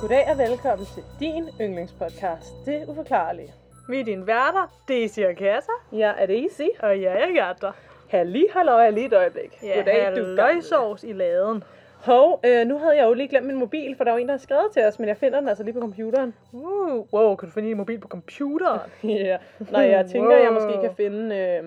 [0.00, 3.52] Goddag og velkommen til din yndlingspodcast, Det Uforklarlige.
[3.88, 6.62] Vi er dine værter, Daisy og Kassa, Jeg er Daisy.
[6.82, 7.72] og jeg er Gerda.
[8.08, 9.58] Halli, halløj, lige et øjeblik.
[9.60, 11.64] Goddag, du løgsovs i laden.
[12.04, 14.32] Hov, øh, nu havde jeg jo lige glemt min mobil, for der var en, der
[14.32, 16.34] havde skrevet til os, men jeg finder den altså lige på computeren.
[16.52, 18.90] Uh, wow, kan du finde din mobil på computeren?
[19.04, 19.08] Ja.
[19.08, 19.40] yeah.
[19.72, 21.64] Nej, jeg tænker, jeg måske kan finde øh,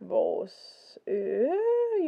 [0.00, 0.52] vores...
[1.06, 1.46] Øh,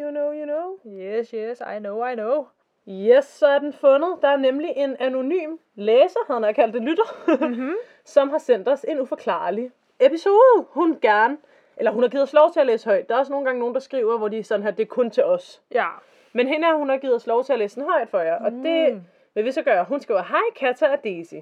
[0.01, 0.93] you know, you know.
[0.99, 2.45] Yes, yes, I know, I know.
[2.89, 4.19] Yes, så er den fundet.
[4.23, 7.75] Der er nemlig en anonym læser, han har kaldt det lytter, Mm-hmm.
[8.05, 10.67] som har sendt os en uforklarlig episode.
[10.71, 11.39] Hun gerne,
[11.77, 13.09] eller hun har givet os lov til at læse højt.
[13.09, 15.11] Der er også nogle gange nogen, der skriver, hvor de sådan her, det er kun
[15.11, 15.63] til os.
[15.71, 15.87] Ja.
[16.33, 18.45] Men hende her, hun har givet os lov til at læse den højt for jer,
[18.45, 19.01] og det Mm.
[19.35, 19.85] vil vi så gøre.
[19.85, 21.35] Hun skriver, hej Katja og Daisy.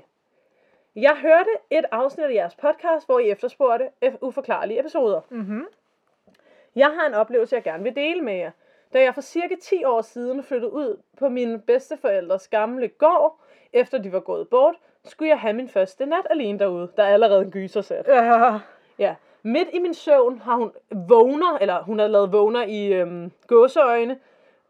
[0.96, 3.88] Jeg hørte et afsnit af jeres podcast, hvor I efterspurgte
[4.20, 5.20] uforklarlige episoder.
[5.30, 5.66] Mm-hmm.
[6.76, 8.50] Jeg har en oplevelse, jeg gerne vil dele med jer.
[8.92, 13.40] Da jeg for cirka 10 år siden flyttede ud på mine bedsteforældres gamle gård,
[13.72, 14.74] efter de var gået bort,
[15.04, 16.92] skulle jeg have min første nat alene derude.
[16.96, 18.06] Der er allerede en gyser sat.
[18.08, 18.58] Ja.
[18.98, 19.14] Ja.
[19.42, 24.18] Midt i min søvn har hun vågner, eller hun har lavet vågner i øhm, gåseøjne.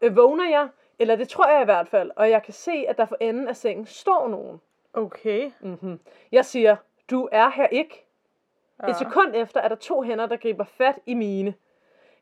[0.01, 2.99] Øh, vågner jeg, eller det tror jeg i hvert fald, og jeg kan se, at
[2.99, 4.61] der for enden af sengen står nogen.
[4.93, 5.51] Okay.
[5.61, 6.01] Mm-hmm.
[6.33, 6.77] Jeg siger,
[7.11, 8.07] du er her ikke.
[8.83, 8.89] Ja.
[8.89, 11.55] Et sekund efter er der to hænder, der griber fat i mine.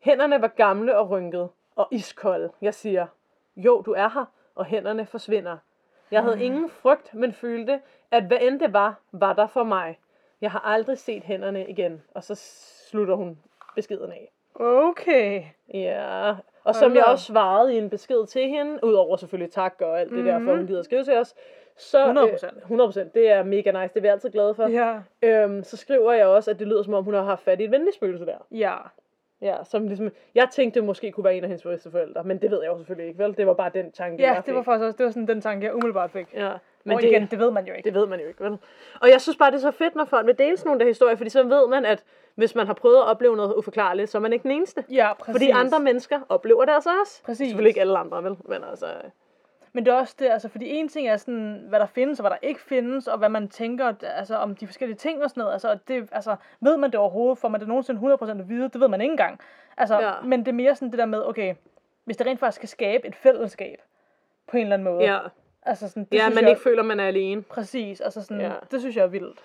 [0.00, 2.50] Hænderne var gamle og rynkede og iskolde.
[2.62, 3.06] Jeg siger,
[3.56, 5.56] jo, du er her, og hænderne forsvinder.
[6.10, 9.98] Jeg havde ingen frygt, men følte, at hvad end det var, var der for mig.
[10.40, 12.02] Jeg har aldrig set hænderne igen.
[12.14, 12.34] Og så
[12.90, 13.38] slutter hun
[13.74, 14.32] beskeden af.
[14.54, 15.42] Okay.
[15.74, 19.74] Ja, og som Hold jeg også svarede i en besked til hende, udover selvfølgelig tak
[19.80, 21.34] og alt det der, for hun gider at skrive til os,
[21.76, 22.12] så,
[22.70, 22.72] 100%.
[22.72, 24.66] Øh, 100%, det er mega nice, det er vi altid glade for.
[24.66, 25.00] Ja.
[25.22, 27.64] Øhm, så skriver jeg også, at det lyder som om, hun har haft fat i
[27.64, 28.38] et venligt spøgelse der.
[28.50, 28.76] Ja.
[29.42, 32.50] Ja, som ligesom, jeg tænkte, det måske kunne være en af hendes bedsteforældre, men det
[32.50, 33.36] ved jeg jo selvfølgelig ikke, vel?
[33.36, 34.64] Det var bare den tanke, Ja, jeg det var fik.
[34.64, 36.26] faktisk også, det var sådan den tanke, jeg umiddelbart fik.
[36.34, 37.86] Ja, Men men og det, igen, det ved man jo ikke.
[37.86, 38.58] det ved man jo ikke, vel?
[39.00, 40.86] Og jeg synes bare, det er så fedt, når folk vil dele sådan nogle der
[40.86, 42.04] historier, fordi så ved man, at
[42.34, 44.84] hvis man har prøvet at opleve noget uforklarligt, så er man ikke den eneste.
[44.90, 45.34] Ja, præcis.
[45.34, 47.22] Fordi andre mennesker oplever det altså også.
[47.22, 47.48] Præcis.
[47.48, 48.36] Selvfølgelig ikke alle andre, vel?
[48.48, 48.86] Men altså,
[49.72, 52.22] Men det er også det, altså, fordi en ting er sådan, hvad der findes og
[52.22, 55.40] hvad der ikke findes, og hvad man tænker altså, om de forskellige ting og sådan
[55.40, 55.52] noget.
[55.52, 57.38] Altså, det, altså, ved man det overhovedet?
[57.38, 58.68] Får man det nogensinde 100% at vide?
[58.68, 59.40] Det ved man ikke engang.
[59.76, 60.12] Altså, Ja.
[60.24, 61.54] Men det er mere sådan det der med, okay,
[62.04, 63.82] hvis det rent faktisk kan skabe et fællesskab
[64.46, 65.02] på en eller anden måde.
[65.12, 65.18] ja.
[65.62, 67.42] Altså, sådan, det Ja, man jeg, ikke føler, man er alene.
[67.42, 68.52] Præcis, altså sådan, Ja.
[68.70, 69.38] det synes jeg er vildt.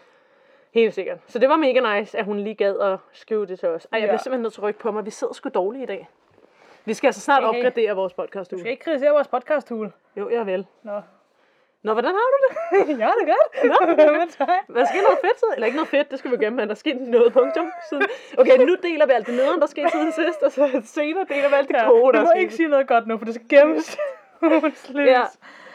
[0.74, 1.18] Helt sikkert.
[1.28, 3.86] Så det var mega nice, at hun lige gad at skrive det til os.
[3.92, 4.12] Ej, jeg Ja.
[4.12, 5.06] bliver simpelthen nødt til at rykke på mig.
[5.06, 6.10] Vi sidder sgu dårligt i dag.
[6.86, 7.58] Vi skal altså snart Hey, hey.
[7.58, 9.92] opgradere vores podcast Du skal ikke kritisere vores podcast tool.
[10.18, 10.66] Jo, jeg vel.
[10.84, 11.02] Nå.
[11.84, 12.54] Nå, hvordan har du det?
[13.04, 13.80] ja, det er godt.
[13.88, 13.94] Nå.
[13.96, 14.60] Hvad med dig?
[14.68, 15.44] Hvad sker noget fedt?
[15.56, 17.72] Eller ikke noget fedt, det skal vi gemme, men der sker noget punktum.
[17.90, 18.04] Siden.
[18.38, 21.50] Okay, nu deler vi alt det nederen, der skete siden sidst, og så senere deler
[21.50, 23.26] vi alt det Ja, gode, du der må er ikke sige noget godt nu, for
[23.26, 23.98] det skal gemmes.
[24.96, 25.24] Ja.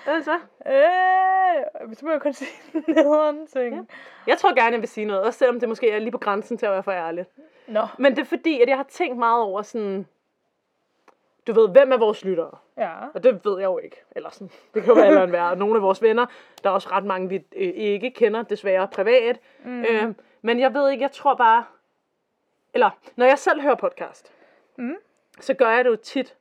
[0.07, 0.33] Altså,
[0.67, 2.51] Øh, så må jeg kun sige
[2.89, 3.75] nederen ting.
[3.75, 3.81] Ja.
[4.27, 6.59] jeg tror gerne, jeg vil sige noget, også selvom det måske er lige på grænsen
[6.59, 7.25] til at være for ærlig.
[7.67, 7.87] Nå.
[7.99, 10.07] Men det er fordi, at jeg har tænkt meget over sådan,
[11.49, 12.51] du ved, hvem er vores lyttere?
[12.77, 12.93] Ja.
[13.15, 13.97] Og det ved jeg jo ikke.
[14.17, 15.57] Eller sådan, det kan jo være eller være.
[15.57, 16.27] Nogle af vores venner,
[16.65, 19.39] der er også ret mange, vi øh, ikke kender, desværre privat.
[19.65, 19.85] Mm.
[19.85, 21.65] Øh, men jeg ved ikke, jeg tror bare...
[22.75, 24.33] Eller, når jeg selv hører podcast,
[24.77, 24.97] Mm.
[25.41, 26.37] så gør jeg det jo tit,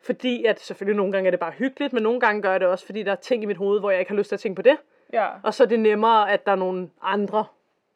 [0.00, 2.68] fordi at selvfølgelig nogle gange er det bare hyggeligt, men nogle gange gør jeg det
[2.68, 4.40] også, fordi der er ting i mit hoved, hvor jeg ikke har lyst til at
[4.40, 4.76] tænke på det.
[5.12, 5.28] Ja.
[5.42, 7.44] Og så er det nemmere, at der er nogle andre,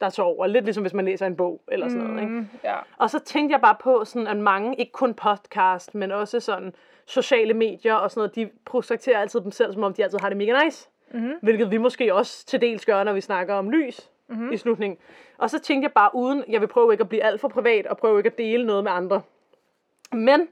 [0.03, 0.47] der tager over.
[0.47, 2.21] Lidt ligesom hvis man læser en bog eller sådan noget.
[2.21, 2.33] Ikke?
[2.33, 2.75] Mm, ja.
[2.99, 6.75] Og så tænkte jeg bare på, sådan, at mange, ikke kun podcast, men også sådan
[7.07, 10.29] sociale medier og sådan noget, de projekterer altid dem selv, som om de altid har
[10.29, 10.89] det mega nice.
[11.15, 11.33] Mhm.
[11.43, 14.53] Hvilket vi måske også til dels gør, når vi snakker om lys Mhm.
[14.53, 14.99] i slutningen.
[15.39, 17.87] Og så tænkte jeg bare, uden, jeg vil prøve ikke at blive alt for privat,
[17.87, 19.23] og prøve ikke at dele noget med andre.
[20.13, 20.49] Men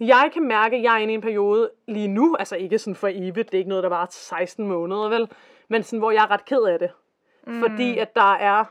[0.00, 2.94] jeg kan mærke, at jeg er inde i en periode lige nu, altså ikke sådan
[2.94, 5.28] for evigt, det er ikke noget, der var 16 måneder, vel?
[5.68, 6.90] Men sådan, hvor jeg er ret ked af det.
[7.46, 7.60] Mm.
[7.60, 8.64] Fordi at der er,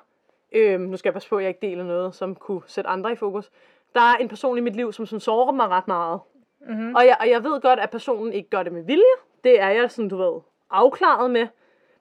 [0.56, 3.12] øhm, nu skal jeg passe på, at jeg ikke deler noget, som kunne sætte andre
[3.12, 3.52] i fokus.
[3.94, 6.20] Der er en person i mit liv, som sådan sårer mig ret meget.
[6.68, 6.96] Mm-hmm.
[6.96, 9.16] Og, jeg, og jeg ved godt, at personen ikke gør det med vilje.
[9.44, 10.42] Det er jeg sådan, du ved,
[10.72, 11.48] afklaret med.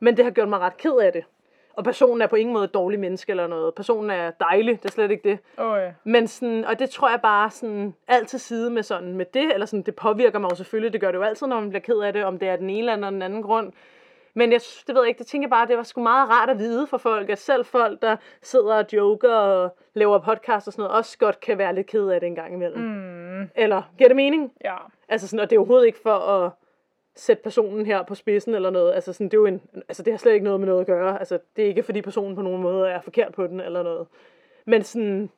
[0.01, 1.25] Men det har gjort mig ret ked af det.
[1.77, 3.75] Og personen er på ingen måde et dårligt menneske eller noget.
[3.75, 5.39] Personen er dejlig, det er slet ikke det.
[5.59, 5.93] Oh, ja.
[6.05, 9.55] Men sådan, og det tror jeg bare sådan, alt til side med sådan, med det,
[9.55, 11.83] eller sådan, det påvirker mig jo selvfølgelig, det gør det jo altid, når man bliver
[11.83, 13.73] ked af det, om det er den ene eller den anden grund.
[14.35, 16.51] Men jeg, det ved jeg ikke, det tænker jeg bare, det var sgu meget rart
[16.51, 20.73] at vide for folk, at selv folk, der sidder og joker og laver podcast og
[20.73, 22.83] sådan noget, også godt kan være lidt ked af det en gang imellem.
[22.83, 24.53] Mm, Eller, giver det mening?
[24.65, 24.77] ja.
[25.09, 26.51] Altså sådan, og det er overhovedet ikke for at
[27.17, 28.95] sætte personen her på spidsen eller noget.
[28.95, 30.87] Altså sådan, det er jo en, altså det har slet ikke noget med noget at
[30.87, 31.19] gøre.
[31.19, 34.07] Altså det er ikke fordi personen på nogen måde er forkert på den eller noget.
[34.65, 35.31] Men sådan,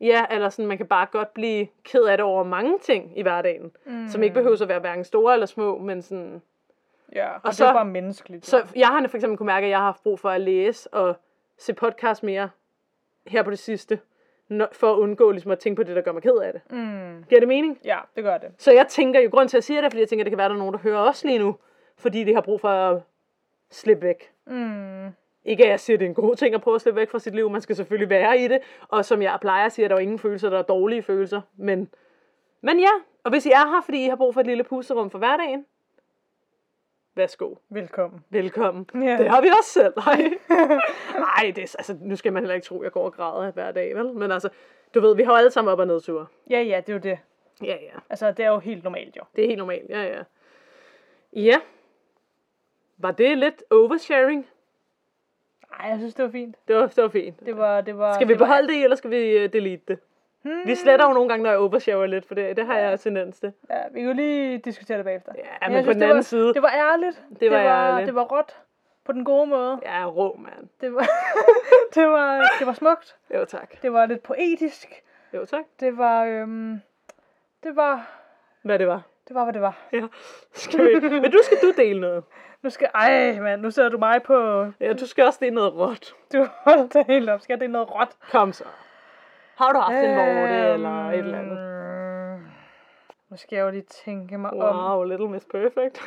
[0.00, 3.22] ja, eller sådan, man kan bare godt blive ked af det over mange ting i
[3.22, 3.72] hverdagen.
[3.86, 4.08] Mm.
[4.08, 6.42] Som ikke behøver at være hverken store eller små, men sådan,
[7.12, 8.46] Ja, og, og det så- er bare menneskeligt.
[8.46, 10.94] Så jeg har for eksempel kunne mærke, at jeg har haft brug for at læse
[10.94, 11.16] og
[11.58, 12.50] se podcast mere
[13.26, 13.98] her på det sidste,
[14.72, 16.62] for at undgå ligesom at tænke på det, der gør mig ked af det.
[16.70, 17.78] Mm, Giver det mening?
[17.84, 18.48] ja, det gør det.
[18.58, 20.30] Så jeg tænker jo, grund til at jeg siger det, fordi jeg tænker, at det
[20.30, 21.56] kan være, at der er nogen, der hører os lige nu,
[21.96, 23.02] fordi de har brug for at
[23.70, 24.30] slippe væk.
[24.46, 25.08] Mm,
[25.44, 27.10] Ikke at jeg siger, at det er en god ting at prøve at slippe væk
[27.10, 27.50] fra sit liv.
[27.50, 28.58] Man skal selvfølgelig være i det.
[28.88, 31.40] Og som jeg plejer at sige, at der er ingen følelser, der er dårlige følelser.
[31.56, 31.88] Men,
[32.60, 32.90] men ja,
[33.24, 35.66] og hvis I er her, fordi I har brug for et lille pusterum for hverdagen,
[37.14, 37.54] værsgo.
[37.68, 38.24] velkommen.
[38.30, 38.86] Velkommen.
[38.94, 39.16] Ja.
[39.18, 39.92] Det har vi også selv.
[39.96, 40.30] Nej,
[41.18, 43.52] Nej det er, altså, nu skal man heller ikke tro, at jeg går og græder
[43.52, 44.12] hver dag, vel?
[44.14, 44.48] Men altså,
[44.94, 46.26] du ved, vi har alle sammen op- og nedture.
[46.50, 47.18] Ja, ja, det er jo det.
[47.62, 47.98] Ja, ja.
[48.10, 49.22] Altså, det er jo helt normalt, jo.
[49.36, 50.22] Det er helt normalt, ja, ja.
[51.32, 51.60] Ja.
[52.98, 54.46] Var det lidt oversharing?
[55.78, 56.56] Nej, jeg synes, det var fint.
[56.68, 57.40] Det var, det var fint.
[57.46, 59.82] Det var, det var, Skal vi det var- beholde det eller skal vi uh, delete
[59.88, 59.98] det?
[60.44, 63.00] Hmm, Vi sletter jo nogle gange, når jeg oversharer lidt, for det, det har jeg
[63.00, 63.52] tendens til.
[63.70, 65.32] Ja, vi kan jo lige diskutere det bagefter.
[65.36, 67.22] Ja, Men men jeg på synes, den anden var, side, Det var ærligt.
[67.40, 68.06] Det var det var, ærligt.
[68.06, 68.56] det var råt.
[69.04, 69.80] På den gode måde.
[69.84, 70.68] jeg er rå, mand.
[70.80, 71.06] Det var,
[71.94, 73.16] det var, det var smukt.
[73.34, 73.82] Jo, tak.
[73.82, 75.02] Det var lidt poetisk.
[75.34, 75.64] Jo, tak.
[75.80, 76.80] Det var, øhm,
[77.62, 78.06] det var,
[78.62, 79.02] Hvad det var.
[79.28, 79.76] det var, hvad det var.
[79.92, 80.02] Ja.
[80.52, 81.08] Skal vi...
[81.20, 82.24] Men du skal du dele noget.
[82.62, 85.74] Nu skal, ej mand, nu sætter du mig på, Ja, du skal også dele noget
[85.74, 86.14] råt.
[86.32, 87.40] du holder det helt op.
[87.40, 88.08] Skal det noget råt?
[88.30, 88.64] Kom så.
[89.56, 91.58] Har du haft en vorte, Øhm, eller et eller andet?
[93.30, 94.58] Nu skal jeg jo lige tænke mig om.
[94.92, 96.06] Wow, Little Miss Perfect.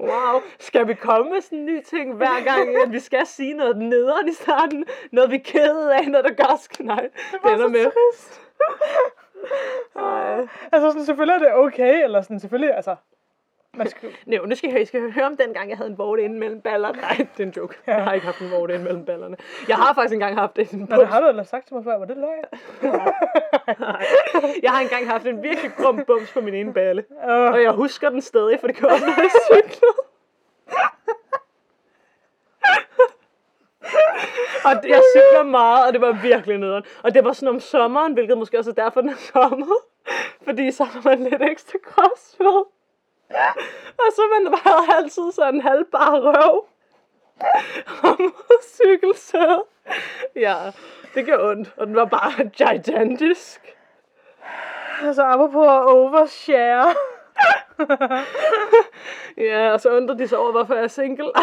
[0.00, 0.40] wow.
[0.58, 3.76] Skal vi komme med sådan en ny ting hver gang, at vi skal sige noget
[3.76, 4.84] nederen i starten?
[5.12, 7.00] Noget vi er kede af, når der gør os Nej,
[7.32, 7.84] det var ender så med.
[7.84, 8.40] trist.
[10.72, 12.96] Altså sådan, selvfølgelig er det okay, eller sådan, selvfølgelig, altså,
[14.26, 16.22] Nå, nu skal jeg, høre, I skal høre om den gang, jeg havde en vorte
[16.22, 16.98] inde mellem ballerne.
[17.00, 17.74] Nej, det er en joke.
[17.86, 19.36] Jeg har ikke haft en vorte inde mellem ballerne.
[19.68, 21.98] Jeg har faktisk engang haft en Nå, det har du ellers sagt til mig før,
[21.98, 22.44] var det løgn?
[22.82, 24.04] Nej.
[24.62, 27.04] Jeg har engang haft en virkelig grum bums på min ene balle.
[27.28, 29.96] Åh, Og jeg husker den stadig, for det gjorde, når jeg cyklede.
[34.64, 36.84] og jeg cykler meget, og det var virkelig nederen.
[37.02, 39.68] Og det var sådan om sommeren, hvilket måske også er derfor, den er kommet.
[40.42, 42.46] Fordi så har man lidt ekstra crossfit.
[43.98, 46.64] Og så man var altid sådan en halvbar røv.
[48.02, 48.18] Og
[48.62, 49.64] cykelsæde.
[50.36, 50.56] Ja,
[51.14, 51.74] det gjorde ondt.
[51.76, 53.76] Og den var bare gigantisk.
[55.02, 56.94] altså, apropos at overshare.
[59.36, 61.32] Ja, og så undrede de sig over, hvorfor jeg er single.
[61.34, 61.42] Ej.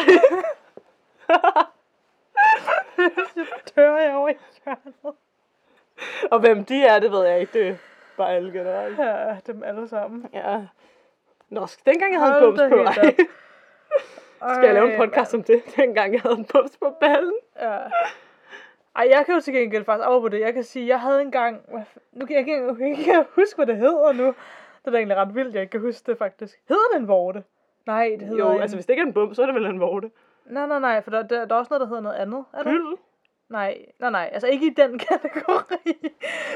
[3.76, 4.34] Tør jeg over i
[4.66, 5.16] hjørnet.
[6.32, 7.54] Og hvem de er, det ved jeg ikke.
[7.54, 7.76] Det er
[8.18, 9.00] bare alle generelt.
[9.00, 10.30] Ja, dem alle sammen.
[10.34, 10.62] Ja.
[11.50, 12.78] Nå, dengang jeg havde en bums på.
[14.56, 15.64] Skal jeg lave en podcast om det?
[15.78, 17.34] Dengang jeg havde en bums på ballen.
[17.62, 17.78] Ja.
[18.96, 20.40] Ej, jeg kan jo til gengæld faktisk over på det.
[20.40, 21.62] Jeg kan sige, jeg havde engang...
[22.12, 24.26] Nu kan jeg ikke, jeg kan ikke huske, hvad det hedder nu.
[24.26, 24.36] Det
[24.86, 26.60] er da egentlig ret vildt, jeg ikke kan huske det faktisk.
[26.70, 27.44] Hedder det en vorte?
[27.86, 28.62] Nej, det hedder Jo, en...
[28.62, 30.12] altså hvis det ikke er en bums, så er det vel en vorte.
[30.46, 32.46] Nej, nej, nej, for der, der, der er også noget, der hedder noget andet.
[32.54, 32.64] Er?
[32.64, 32.98] Pyld.
[33.50, 34.30] Nej, nej, nej.
[34.34, 36.12] Altså ikke i den kategori.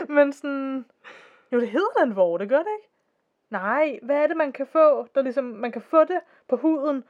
[0.10, 0.86] Men sådan...
[1.52, 2.90] Jo, det hedder da en vorte, gør det ikke?
[3.50, 5.08] Nej, hvad er det, man kan få?
[5.16, 7.04] Der ligesom, man kan få det på huden,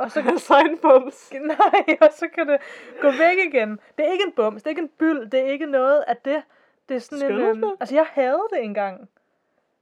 [0.00, 1.32] og så kan Så en bums.
[1.54, 2.60] Nej, og så kan det
[3.00, 3.80] gå væk igen.
[3.98, 6.16] Det er ikke en bums, det er ikke en byld, det er ikke noget af
[6.16, 6.42] det.
[6.88, 7.40] Det er sådan en...
[7.40, 9.08] Øhm, altså, jeg havde det engang.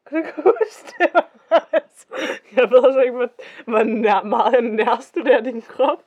[0.06, 1.24] Kan du ikke huske det?
[2.56, 3.28] Jeg ved altså ikke, hvor,
[3.64, 6.02] hvor nær, meget jeg nærstuderer din krop.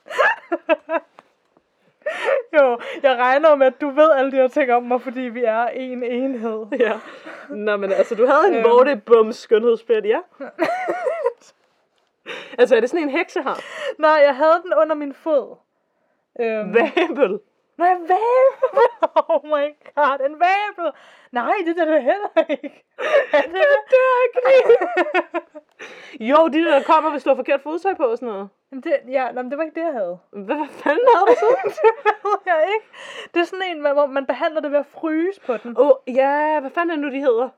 [2.58, 5.44] jo, jeg regner med, at du ved alle de her ting om mig, fordi vi
[5.44, 6.66] er en enhed.
[6.78, 6.92] Ja.
[7.48, 8.64] Nå, men altså, du havde en Øhm.
[8.64, 10.18] vorte bums skønhedsplet, ja?
[12.58, 13.60] altså, er det sådan en hekse har?
[13.98, 15.56] Nej, jeg havde den under min fod.
[16.40, 17.38] Øhm, Vabel.
[17.80, 18.88] Nej, vabel!
[19.32, 20.92] Oh my god, en vabel!
[21.32, 22.84] Nej, det er det heller ikke.
[23.38, 24.76] Er det det?
[26.30, 28.48] Jo, de der kommer, hvis du har forkert fodtøj på og sådan noget.
[28.70, 30.18] Jamen, det, ja, men det var ikke det, jeg havde.
[30.30, 31.56] Hvad, hvad fanden havde du så?
[31.64, 32.86] det ved jeg ikke.
[33.34, 35.78] Det er sådan en, hvor man behandler det ved at fryse på den.
[35.78, 37.48] Åh, oh, ja, hvad fanden er det nu, de hedder?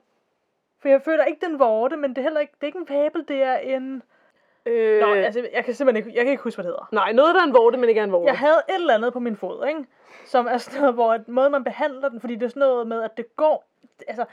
[0.81, 2.89] For jeg føler ikke den vorte, men det er heller ikke, det er ikke en
[2.89, 4.03] vabel, det er en...
[4.67, 6.89] Øh, Nå, altså, jeg kan simpelthen ikke, jeg kan ikke huske, hvad det hedder.
[6.93, 8.27] Nej, noget, der er en vorte, men ikke er en vorte.
[8.27, 9.85] Jeg havde et eller andet på min fod, ikke?
[10.27, 12.87] Som er sådan noget, hvor at måde man behandler den, fordi det er sådan noget
[12.87, 13.65] med, at det går...
[14.09, 14.25] Altså,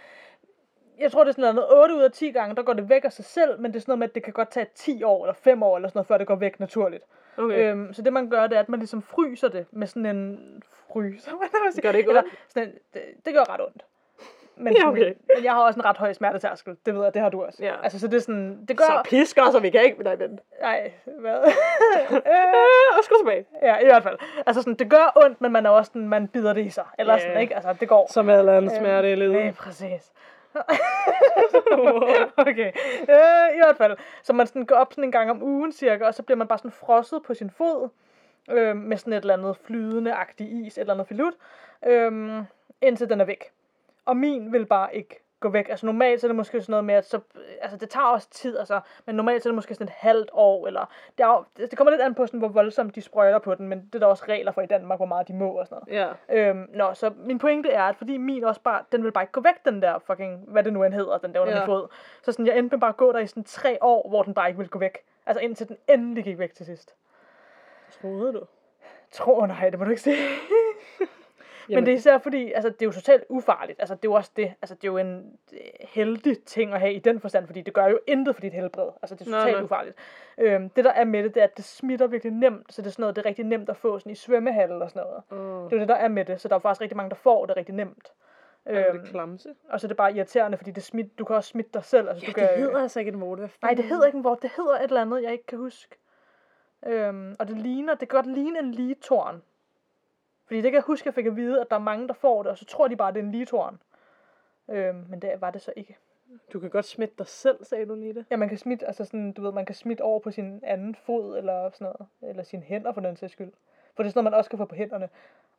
[1.00, 3.06] jeg tror, det er sådan noget 8 ud af 10 gange, der går det væk
[3.06, 5.04] af sig selv, men det er sådan noget med, at det kan godt tage 10
[5.04, 7.04] år eller 5 år eller sådan noget, før det går væk naturligt.
[7.38, 7.72] Okay.
[7.72, 10.64] Øhm, så det man gør, det er, at man ligesom fryser det med sådan en
[10.92, 11.32] fryser.
[11.38, 11.82] hvad kan man sige?
[11.82, 12.34] Gør det ikke Eller ondt?
[12.48, 13.86] Sådan en, det, det gør ret ondt.
[14.60, 15.14] Men, Ja, okay.
[15.36, 16.76] men jeg har også en ret høj smertetærskel.
[16.86, 17.64] Det ved jeg, det har du også.
[17.64, 17.74] Ja.
[17.84, 18.86] Altså, så det er sådan, det gør...
[18.86, 20.04] Så pisker, så vi kan ikke...
[20.04, 20.40] Nej, vent.
[20.62, 21.38] Ej, hvad?
[22.12, 23.46] Øh, og skru tilbage.
[23.62, 24.18] ja, i hvert fald.
[24.46, 26.86] Altså sådan, det gør ondt, men man er også sådan, man bider det i sig.
[27.00, 27.20] Eller Ja.
[27.20, 27.56] sådan, ikke?
[27.56, 28.08] Altså, det går.
[28.12, 29.34] Som alle andre Øhm, smerte i livet.
[29.46, 30.12] Ja, præcis.
[32.38, 32.72] okay.
[33.10, 33.98] Øh, I hvert fald.
[34.24, 36.48] Så man sådan går op sådan en gang om ugen cirka, og så bliver man
[36.48, 37.90] bare sådan frosset på sin fod,
[38.50, 41.34] øh, med sådan et eller andet flydende-agtig is, et eller andet filut,
[41.88, 42.32] øh,
[42.82, 43.44] indtil den er væk.
[44.10, 45.70] Og min vil bare ikke gå væk.
[45.70, 47.20] Altså normalt så er det måske sådan noget med, at så,
[47.62, 50.30] altså det tager også tid, altså, men normalt så er det måske sådan et halvt
[50.34, 53.40] år, eller det, er, jo- det kommer lidt an på, sådan, hvor voldsomt de sprøjter
[53.40, 55.50] på den, men det er der også regler for i Danmark, hvor meget de må
[55.52, 56.14] og sådan noget.
[56.30, 56.48] Ja.
[56.50, 59.32] Øhm, nå, så min pointe er, at fordi min også bare, den vil bare ikke
[59.32, 61.60] gå væk, den der fucking, hvad det nu end hedder, den der under Ja.
[61.60, 61.88] min fod.
[62.24, 64.34] Så sådan, jeg endte med bare at gå der i sådan tre år, hvor den
[64.34, 64.98] bare ikke ville gå væk.
[65.26, 66.96] Altså indtil den endelig gik væk til sidst.
[68.02, 68.42] Troede du?
[69.12, 70.18] Tror nej, det må du ikke sige.
[71.70, 73.80] Men Jamen- det er især fordi, altså det er jo totalt ufarligt.
[73.80, 76.80] Altså det er jo også det, altså det er jo en øh, heldig ting at
[76.80, 78.90] have i den forstand, fordi det gør jo intet for dit helbred.
[79.02, 79.64] Altså det er totalt nå.
[79.64, 79.96] ufarligt.
[80.38, 82.88] Øhm, det der er med det, det er, at det smitter virkelig nemt, så det
[82.88, 85.24] er sådan noget, det er rigtig nemt at få sådan i svømmehalle og sådan noget.
[85.32, 87.10] Åh, Det er jo det, der er med det, så der er faktisk rigtig mange,
[87.10, 88.14] der får det rigtig nemt.
[88.70, 89.50] Øhm, det klamse?
[89.70, 92.10] og så er det bare irriterende, fordi det smit, du kan også smitte dig selv.
[92.10, 93.50] Altså, Ja, du kan, det hedder altså ikke en vorte.
[93.62, 94.42] Nej, det hedder ikke en vort.
[94.42, 95.96] Det hedder et eller andet, jeg ikke kan huske.
[96.86, 99.42] Øhm, og det ligner, det kan godt ligne en ligetorn.
[100.50, 102.44] Fordi det kan jeg huske, jeg fik at vide, at der er mange, der får
[102.44, 103.80] det, og så tror de bare, at det er en ligetorn.
[104.70, 105.98] Øhm, men det var det så ikke.
[106.54, 108.26] Du kan godt smitte dig selv, sagde du lige det.
[108.32, 110.96] Ja, man kan smitte, altså sådan, du ved, man kan smitte over på sin anden
[110.96, 112.08] fod, eller sådan noget.
[112.30, 113.52] Eller sine hænder, for den sags skyld.
[113.96, 115.10] For det er sådan noget, man også kan få på hænderne.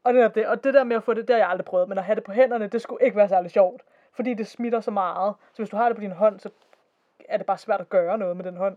[0.05, 1.89] Og det, det, og det der med at få det, det har jeg aldrig prøvet.
[1.89, 3.83] Men at have det på hænderne, det skulle ikke være særlig sjovt.
[4.13, 5.35] Fordi det smitter så meget.
[5.53, 6.51] Så hvis du har det på din hånd, så
[7.29, 8.77] er det bare svært at gøre noget med den hånd.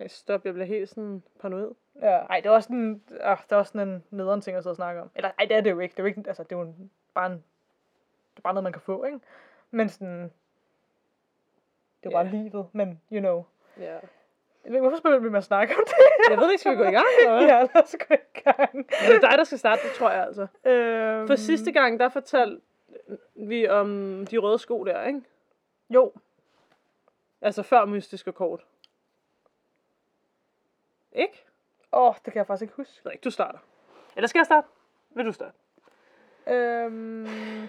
[0.00, 1.70] Ej, stop, jeg bliver helt sådan paranoid.
[2.02, 4.62] Ja, ej, det er også sådan, øh, det er også sådan en nederen ting at
[4.62, 5.10] sidde og snakke om.
[5.14, 5.92] Eller, ej, det er det jo ikke.
[5.92, 8.64] Det er jo ikke, altså, det er jo en, bare en, det er bare noget,
[8.64, 9.20] man kan få, ikke?
[9.70, 12.30] Men sådan, det er jo bare Ja.
[12.30, 13.44] livet, men, you know.
[13.78, 13.98] Ja.
[14.64, 15.94] Jeg ved Hvorfor spiller vi med at snakke om det?
[16.30, 17.06] Jeg ved ikke, skal vi gå i gang?
[17.26, 18.74] Eller ja, lad os gå i gang.
[18.74, 20.46] Men det er dig, der skal starte, det tror jeg altså.
[20.64, 22.60] Øhm, For sidste gang, der fortalte
[23.34, 23.88] vi om
[24.30, 25.22] de røde sko der, ikke?
[25.90, 26.12] Jo,
[27.40, 28.64] Altså før mystiske kort.
[31.12, 31.44] Ikke?
[31.96, 33.12] Åh, oh, det kan jeg faktisk ikke huske.
[33.12, 33.58] Ikke, du starter.
[34.16, 34.66] Eller skal jeg starte?
[35.10, 35.56] Vil du starte?
[36.46, 37.62] Øhm,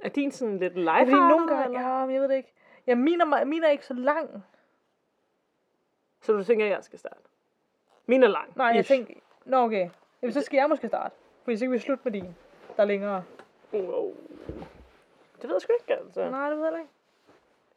[0.00, 2.52] Er din sådan lidt live fordi nogle gange, ja, men jeg ved det ikke.
[2.86, 4.44] Ja, min er, min er ikke så lang.
[6.20, 7.20] Så du tænker, at jeg skal starte?
[8.06, 8.56] Min er lang.
[8.56, 8.88] Nej, jeg Ish.
[8.88, 9.90] tænker, nå okay.
[10.22, 11.14] Jamen, så skal jeg måske starte.
[11.44, 12.36] Fordi så kan vi slutte med din,
[12.76, 13.24] der er længere.
[13.72, 14.14] Wow.
[15.42, 16.30] Det ved jeg sgu ikke, altså.
[16.30, 16.90] Nej, det ved jeg ikke.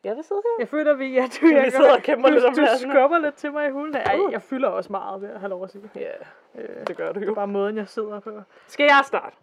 [0.04, 0.56] Jeg vil sidde her.
[0.60, 2.92] Jeg føler, vi, ja, du, Vi jeg, sidder og kæmper du, lidt om du pladsen.
[2.92, 3.96] skubber lidt til mig i hulen.
[3.96, 4.32] Ej, Uh.
[4.32, 5.90] jeg fylder også meget, vil jeg have lov at sige.
[5.96, 6.12] Ja,
[6.56, 7.32] Øh, det gør du det jo.
[7.32, 8.42] er bare måden, jeg sidder på.
[8.68, 9.36] Skal jeg starte?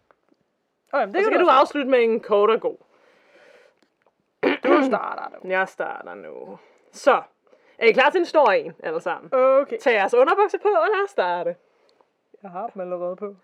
[0.95, 1.61] jamen, det Og så kan du også.
[1.61, 2.77] afslutte med en kort og god.
[4.43, 5.49] Du starter du.
[5.49, 6.59] Jeg starter nu.
[6.93, 7.23] Så,
[7.79, 9.31] er I klar til en stor en, alle sammen?
[9.35, 9.79] Okay.
[9.79, 11.57] Tag jeres underbukser på, og lad os starte.
[12.43, 13.37] Jeg har dem allerede på.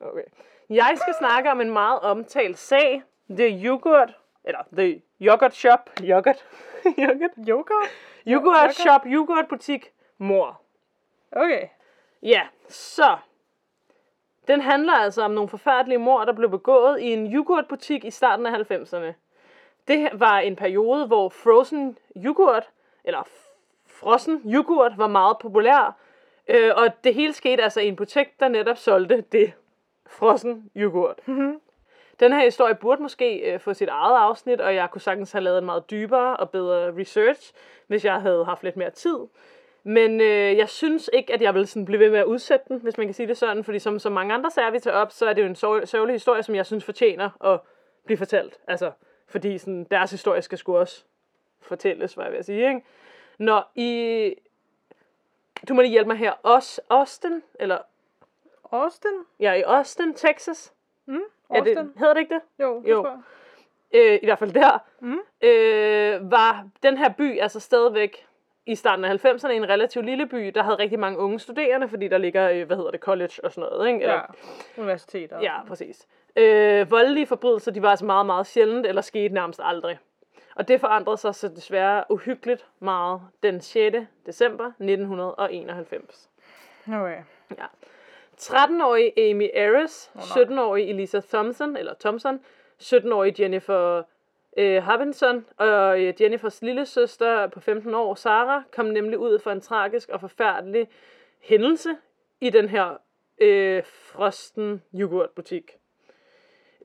[0.00, 0.22] Okay.
[0.70, 3.02] Jeg skal snakke om en meget omtalt sag.
[3.30, 6.44] The Yoghurt, eller The Yoghurt Shop, Yoghurt,
[6.98, 7.90] Yoghurt, Yoghurt?
[8.26, 8.74] Yoghurt Yoghurt?
[8.74, 10.60] Shop, Yoghurt Butik, mor.
[11.32, 11.68] Okay.
[12.22, 13.16] Ja, så.
[14.48, 18.46] Den handler altså om nogle forfærdelige mord, der blev begået i en yoghurtbutik i starten
[18.46, 19.12] af 90'erne.
[19.88, 22.70] Det var en periode, hvor frozen yoghurt,
[23.04, 23.22] eller
[23.86, 25.96] frossen yoghurt, var meget populær.
[26.48, 29.52] Øh, og det hele skete altså i en butik, der netop solgte det
[30.06, 31.18] frossen yoghurt.
[32.20, 35.44] Den her historie burde måske øh, få sit eget afsnit, og jeg kunne sagtens have
[35.44, 37.52] lavet en meget dybere og bedre research,
[37.86, 39.18] hvis jeg havde haft lidt mere tid.
[39.84, 42.80] Men øh, jeg synes ikke, at jeg vil sådan blive ved med at udsætte den,
[42.80, 43.64] hvis man kan sige det sådan.
[43.64, 45.84] Fordi som så mange andre sager, vi tager op, så er det jo en sørg-
[45.86, 47.60] sørgelig historie, som jeg synes fortjener at
[48.04, 48.58] blive fortalt.
[48.66, 48.92] Altså,
[49.26, 51.04] fordi sådan, deres historie skal sgu også
[51.60, 52.68] fortælles, hvad jeg vil sige.
[52.68, 52.82] Ikke?
[53.38, 54.34] Når i...
[55.68, 56.32] Du må lige hjælpe mig her.
[56.42, 57.78] Os, Austin, eller
[58.72, 59.24] Austin?
[59.40, 60.72] ja, i Austin, Texas.
[61.06, 61.20] Mm?
[61.58, 61.76] Austin?
[61.76, 62.42] det, hedder det ikke det?
[62.64, 63.02] Jo, det Jo.
[63.02, 64.12] tror jeg.
[64.12, 65.18] øh, i hvert fald der, Mm.
[65.42, 68.26] øh, var den her by altså stadigvæk
[68.66, 72.08] i starten af 90'erne en relativt lille by, der havde rigtig mange unge studerende, fordi
[72.08, 74.00] der ligger, øh, hvad hedder det, college og sådan noget, ikke?
[74.00, 74.82] Eller, Ja.
[74.82, 75.40] Universiteter.
[75.40, 76.06] ja, præcis.
[76.36, 79.98] Øh, voldelige forbrydelser, de var altså meget, meget sjældent, eller skete nærmest aldrig.
[80.56, 83.96] Og det forandrede sig så desværre uhyggeligt meget den 6.
[84.26, 86.30] december 1991.
[86.88, 87.16] Okay.
[87.58, 87.64] Ja.
[88.40, 92.40] 13-årige Amy Ayres, 17-årige Elisa Thompson, eller Thompson,
[92.82, 94.02] 17-årige Jennifer
[94.56, 99.50] øh, Harbinson og øh, Jennifers lille søster på 15 år, Sara, kom nemlig ud for
[99.50, 100.88] en tragisk og forfærdelig
[101.40, 101.90] hændelse
[102.40, 102.96] i den her
[103.40, 105.70] øh, frosten yoghurtbutik.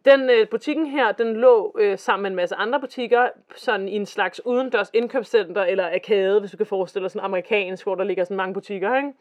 [0.06, 3.96] Den øh, butikken her, den lå øh, sammen med en masse andre butikker, sådan i
[3.96, 8.04] en slags udendørs indkøbscenter eller arkade, hvis du kan forestille dig sådan amerikansk, hvor der
[8.04, 9.14] ligger sådan mange butikker, ikke?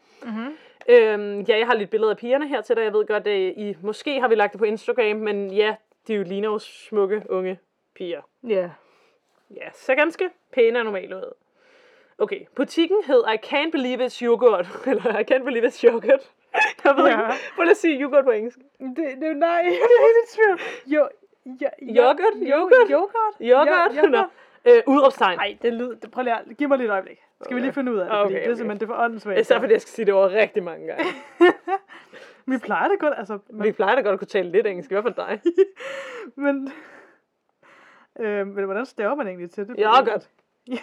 [0.89, 2.83] Øhm, ja, jeg har lidt billeder af pigerne her til dig.
[2.83, 5.75] Jeg ved godt, at I, måske har vi lagt det på Instagram, men ja,
[6.07, 7.59] de jo ligner jo smukke unge
[7.95, 8.21] piger.
[8.47, 8.69] Ja.
[9.55, 11.33] Ja, ser ganske pæne og normale ud.
[12.17, 14.67] Okay, butikken hed I Can't Believe It's Yoghurt.
[14.87, 16.31] Eller I Can't Believe It's Yoghurt.
[16.83, 17.29] Jeg ved Ja.
[17.61, 18.57] ikke, at sige yoghurt på engelsk.
[18.79, 20.59] Det, det, nej, jeg er helt i tvivl.
[20.95, 21.07] Jo,
[21.45, 22.33] jo, jo, Yoghurt?
[22.41, 22.89] Yoghurt?
[22.89, 23.35] Yoghurt?
[23.41, 23.95] Yoghurt?
[23.95, 24.23] Ja, Nå.
[24.67, 25.37] Øh, udråbstegn.
[25.37, 25.95] Nej, det lyder...
[25.95, 26.57] Det, prøv lige at...
[26.57, 27.23] Giv mig lige et øjeblik.
[27.43, 28.57] Skal vi lige finde ud af det, Okay, fordi det er okay.
[28.57, 29.39] simpelthen det er for åndssvagt.
[29.39, 31.03] Især fordi jeg skal sige det over rigtig mange gange.
[32.51, 33.37] Vi plejer det godt, altså...
[33.37, 35.41] Vi Men, plejer da godt at kunne tale lidt engelsk, i hvert fald dig.
[36.43, 36.71] men,
[38.19, 39.75] øh, men hvordan staver man egentlig til det?
[39.79, 40.29] Yoghurt.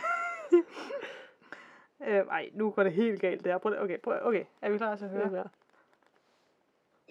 [2.06, 3.58] Øh, ej, nu går det helt galt der.
[3.58, 5.24] Prøv, lige- okay, prøv, okay, er vi klar til at høre?
[5.24, 5.44] Åh,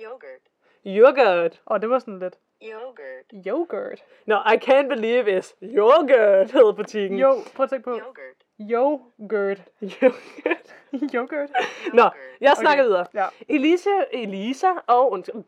[0.03, 0.52] Yogurt.
[0.85, 1.61] Yoghurt.
[1.65, 2.35] oh, det var sådan lidt...
[2.63, 3.45] Yogurt.
[3.47, 4.03] Yoghurt.
[4.25, 7.19] No, I can't believe it's yoghurt, hed butikken.
[7.19, 7.91] Jo, prøv at tænke på.
[7.91, 8.39] Yogurt.
[8.71, 9.61] Yoghurt.
[9.81, 10.75] Yoghurt.
[11.13, 11.49] Yoghurt.
[11.99, 12.03] Nå,
[12.41, 12.89] jeg snakker Okay.
[12.89, 13.05] videre.
[13.13, 13.25] Ja.
[13.49, 15.11] Elisa, Elisa og...
[15.11, 15.43] undskyld,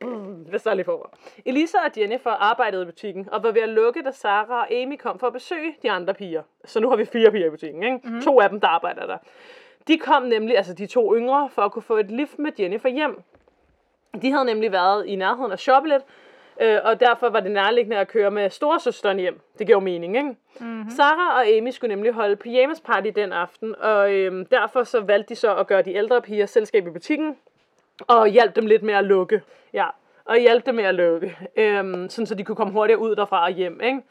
[0.51, 1.05] Jeg starter lige forover.
[1.45, 4.97] Elisa og Jennifer arbejdede i butikken, og var ved at lukke, da Sarah og Amy
[4.97, 6.43] kom for at besøge de andre piger.
[6.65, 7.95] Så nu har vi fire piger i butikken, ikke?
[7.97, 8.07] Mhm.
[8.07, 8.21] Mm-hmm.
[8.21, 9.17] To af dem, der arbejder der.
[9.87, 12.89] De kom nemlig, altså de to yngre, for at kunne få et lift med Jennifer
[12.89, 13.21] hjem.
[14.21, 16.03] De havde nemlig været i nærheden af shoppe lidt,
[16.61, 19.41] øh, og derfor var det nærliggende at køre med storesøsteren hjem.
[19.59, 20.35] Det giver jo mening, ikke?
[20.59, 20.89] Mm-hmm.
[20.89, 25.29] Sarah og Amy skulle nemlig holde pyjamas party den aften, og øh, derfor så valgte
[25.29, 27.37] de så at gøre de ældre piger selskab i butikken,
[28.07, 29.41] og hjalp dem lidt med at lukke.
[29.73, 29.85] Ja,
[30.25, 33.43] og hjalp dem med at lukke, øhm, sådan så de kunne komme hurtigere ud derfra
[33.43, 34.01] og hjem, ikke?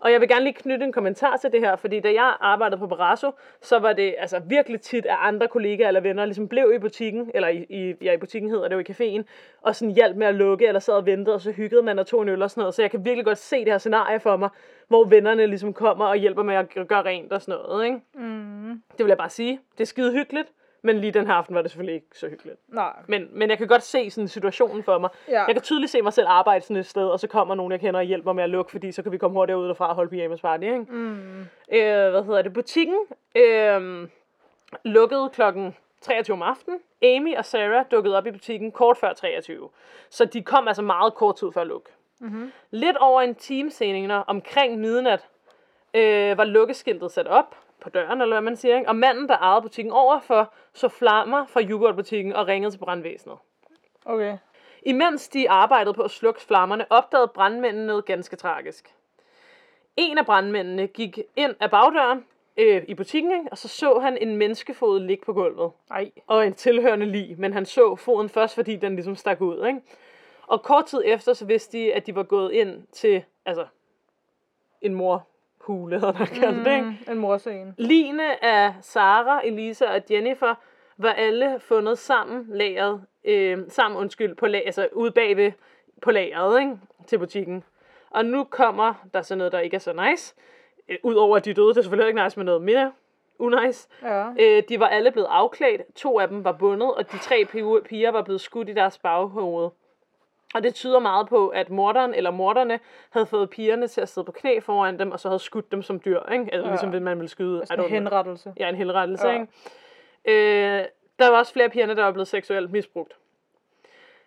[0.00, 2.78] Og jeg vil gerne lige knytte en kommentar til det her, fordi da jeg arbejdede
[2.78, 3.30] på Barrasso,
[3.60, 7.30] så var det altså virkelig tit, at andre kollegaer eller venner ligesom blev i butikken,
[7.34, 9.22] eller i, i, ja, i butikken hedder det jo i caféen,
[9.62, 12.06] og sådan hjalp med at lukke, eller sad og ventede, og så hyggede man og
[12.06, 12.74] tog en øl og sådan noget.
[12.74, 14.48] Så jeg kan virkelig godt se det her scenarie for mig,
[14.88, 18.00] hvor vennerne ligesom kommer og hjælper med at gøre rent og sådan noget, ikke?
[18.14, 18.82] Mm.
[18.92, 19.60] Det vil jeg bare sige.
[19.72, 20.48] Det er skide hyggeligt,
[20.82, 22.58] men lige den her aften var det selvfølgelig ikke så hyggeligt.
[22.68, 22.92] Nej.
[23.06, 25.10] Men, men jeg kan godt se sådan situationen for mig.
[25.28, 25.44] Ja.
[25.44, 27.80] Jeg kan tydeligt se mig selv arbejde sådan et sted, og så kommer nogen, jeg
[27.80, 29.94] kender og hjælper med at lukke, fordi så kan vi komme hurtigere ud derfra og
[29.94, 30.78] holde pyjamas party, ikke?
[30.78, 31.40] Mm.
[31.72, 32.52] Øh, hvad hedder det?
[32.52, 32.98] Butikken
[33.34, 34.08] øh,
[34.84, 36.80] lukkede klokken 23 om aftenen.
[37.02, 39.68] Amy og Sarah dukkede op i butikken kort før 23.
[40.10, 41.90] Så de kom altså meget kort tid før luk.
[42.20, 42.52] Mm-hmm.
[42.70, 45.26] Lidt over en time senere, omkring midnat,
[45.94, 48.88] øh, var lukkeskiltet sat op på døren, eller hvad man siger, ikke?
[48.88, 53.36] og manden, der ejede butikken overfor, så flammer fra yoghurtbutikken og ringede til brandvæsenet.
[54.04, 54.38] Okay.
[54.82, 58.94] Imens de arbejdede på at slukke flammerne, opdagede brandmændene noget ganske tragisk.
[59.96, 62.24] En af brandmændene gik ind af bagdøren
[62.56, 63.50] øh, i butikken, ikke?
[63.50, 65.70] og så så han en menneskefod ligge på gulvet.
[65.90, 66.10] Ej.
[66.26, 69.66] Og en tilhørende lig, men han så foden først, fordi den ligesom stak ud.
[69.66, 69.80] Ikke?
[70.46, 73.66] Og kort tid efter, så vidste de, at de var gået ind til altså,
[74.80, 74.94] en
[75.68, 76.86] morhule, hedder der kaldt det, ikke?
[77.06, 77.74] Mm, en morscene.
[77.78, 80.54] Ligene af Sara, Elisa og Jennifer
[80.96, 85.52] var alle fundet sammen lageret, øh, sammen undskyld, på lag, altså ude bagved
[86.02, 86.72] på lageret, ikke?
[87.06, 87.64] til butikken.
[88.10, 90.34] Og nu kommer der så noget, der ikke er så nice.
[90.88, 92.92] Øh, Udover at de døde, det er selvfølgelig ikke nice med noget mere
[93.38, 93.88] unice.
[94.02, 94.26] Ja.
[94.40, 97.82] Øh, de var alle blevet afklædt, to af dem var bundet, og de tre pi-
[97.88, 99.70] piger var blevet skudt i deres baghoved.
[100.54, 104.24] Og det tyder meget på, at morderen eller morderne havde fået pigerne til at sidde
[104.24, 106.44] på knæ foran dem, og så havde skudt dem som dyr, ikke?
[106.44, 106.70] Altså, Ja.
[106.70, 107.62] ligesom hvis man ville skyde.
[107.72, 108.52] Don't en henrettelse.
[108.60, 109.32] Ja, en henrettelse, ja.
[109.32, 109.46] ikke?
[110.80, 110.84] Øh,
[111.18, 113.12] der var også flere pigerne, der var blevet seksuelt misbrugt.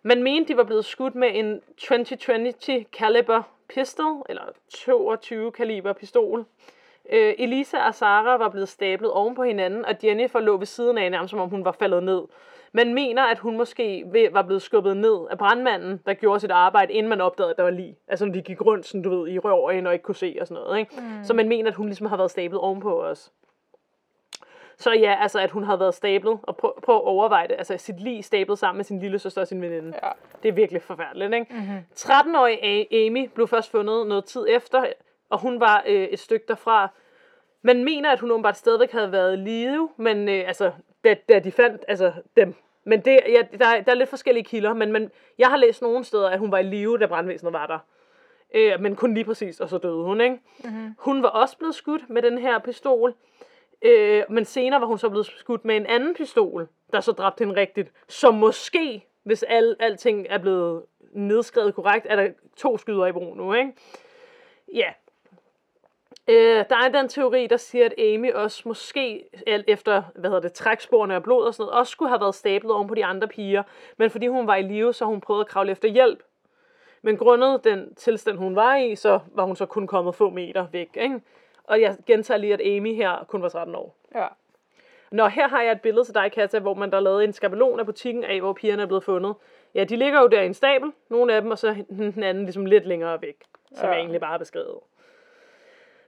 [0.03, 6.45] Man mente, de var blevet skudt med en 2020 caliber pistol, eller 22 kaliber pistol.
[7.09, 10.97] Øh, Elisa og Sara var blevet stablet oven på hinanden, og Jennifer lå ved siden
[10.97, 12.21] af, nærmest som om hun var faldet ned.
[12.75, 16.93] Man mener, at hun måske var blevet skubbet ned af brandmanden, der gjorde sit arbejde,
[16.93, 17.97] inden man opdagede, at der var lige.
[18.07, 20.47] Altså, når de gik rundt, sådan, du ved, i røven og ikke kunne se og
[20.47, 20.79] sådan noget.
[20.79, 20.95] Ikke?
[20.97, 21.23] Mm.
[21.23, 23.31] Så man mener, at hun ligesom har været stablet ovenpå os.
[24.77, 27.77] Så ja, altså at hun havde været stablet, og prøv, prøv at overveje det, altså
[27.77, 29.93] sit lig stablet sammen med sin lille søster og sin veninde.
[30.03, 30.09] Ja.
[30.43, 31.53] Det er virkelig forfærdeligt, ikke?
[31.53, 31.77] Mm-hmm.
[31.95, 34.85] 13-årige A- Amy blev først fundet noget tid efter,
[35.29, 36.89] og hun var øh, et stykke derfra.
[37.61, 40.71] Man mener, at hun åbenbart stadigvæk havde været i live, men øh, altså,
[41.03, 42.53] da, da de fandt altså, dem.
[42.83, 45.81] Men det, ja, der, er- der er lidt forskellige kilder, men, men jeg har læst
[45.81, 47.79] nogle steder, at hun var i live, da brandvæsenet var der.
[48.55, 50.37] Øh, men kun lige præcis, og så døde hun, ikke?
[50.63, 50.95] Mm-hmm.
[50.97, 53.13] Hun var også blevet skudt med den her pistol,
[53.81, 57.43] øh, men senere var hun så blevet skudt med en anden pistol, der så dræbte
[57.45, 57.91] hende rigtigt.
[58.07, 63.37] Så måske, hvis al, alting er blevet nedskrevet korrekt, er der to skyder i brug
[63.37, 63.71] nu, ikke?
[64.73, 64.89] Ja.
[66.27, 70.53] Øh, der er den teori, der siger, at Amy også måske, efter, hvad hedder det,
[70.53, 73.27] træksporene af blod og sådan noget, også skulle have været stablet oven på de andre
[73.27, 73.63] piger.
[73.97, 76.23] Men fordi hun var i live, så hun prøvet at kravle efter hjælp.
[77.01, 80.67] Men grundet den tilstand, hun var i, så var hun så kun kommet få meter
[80.71, 81.21] væk, ikke?
[81.63, 83.95] Og jeg gentager lige, at Amy her kun var 13 år.
[84.15, 84.27] Ja.
[85.11, 87.79] Nå, her har jeg et billede til dig, Katja, hvor man der lavet en skabelon
[87.79, 89.35] af butikken af, hvor pigerne er blevet fundet.
[89.75, 92.43] Ja, de ligger jo der i en stabel, nogle af dem, og så den anden
[92.43, 93.35] ligesom lidt længere væk,
[93.73, 93.91] som Ja.
[93.91, 94.79] jeg egentlig bare har beskrevet.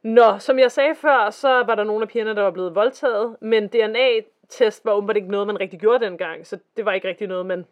[0.06, 3.38] Nå, som jeg sagde før, så var der nogle af pigerne, der var blevet voldtaget,
[3.42, 7.28] men DNA-test var åbenbart ikke noget, man rigtig gjorde dengang, så det var ikke rigtig
[7.28, 7.66] noget, man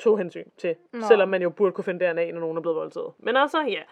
[0.00, 0.76] tog hensyn til.
[0.92, 1.00] Nå.
[1.08, 3.12] Selvom man jo burde kunne finde DNA, når nogen er blevet voldtaget.
[3.18, 3.82] Men altså, ja.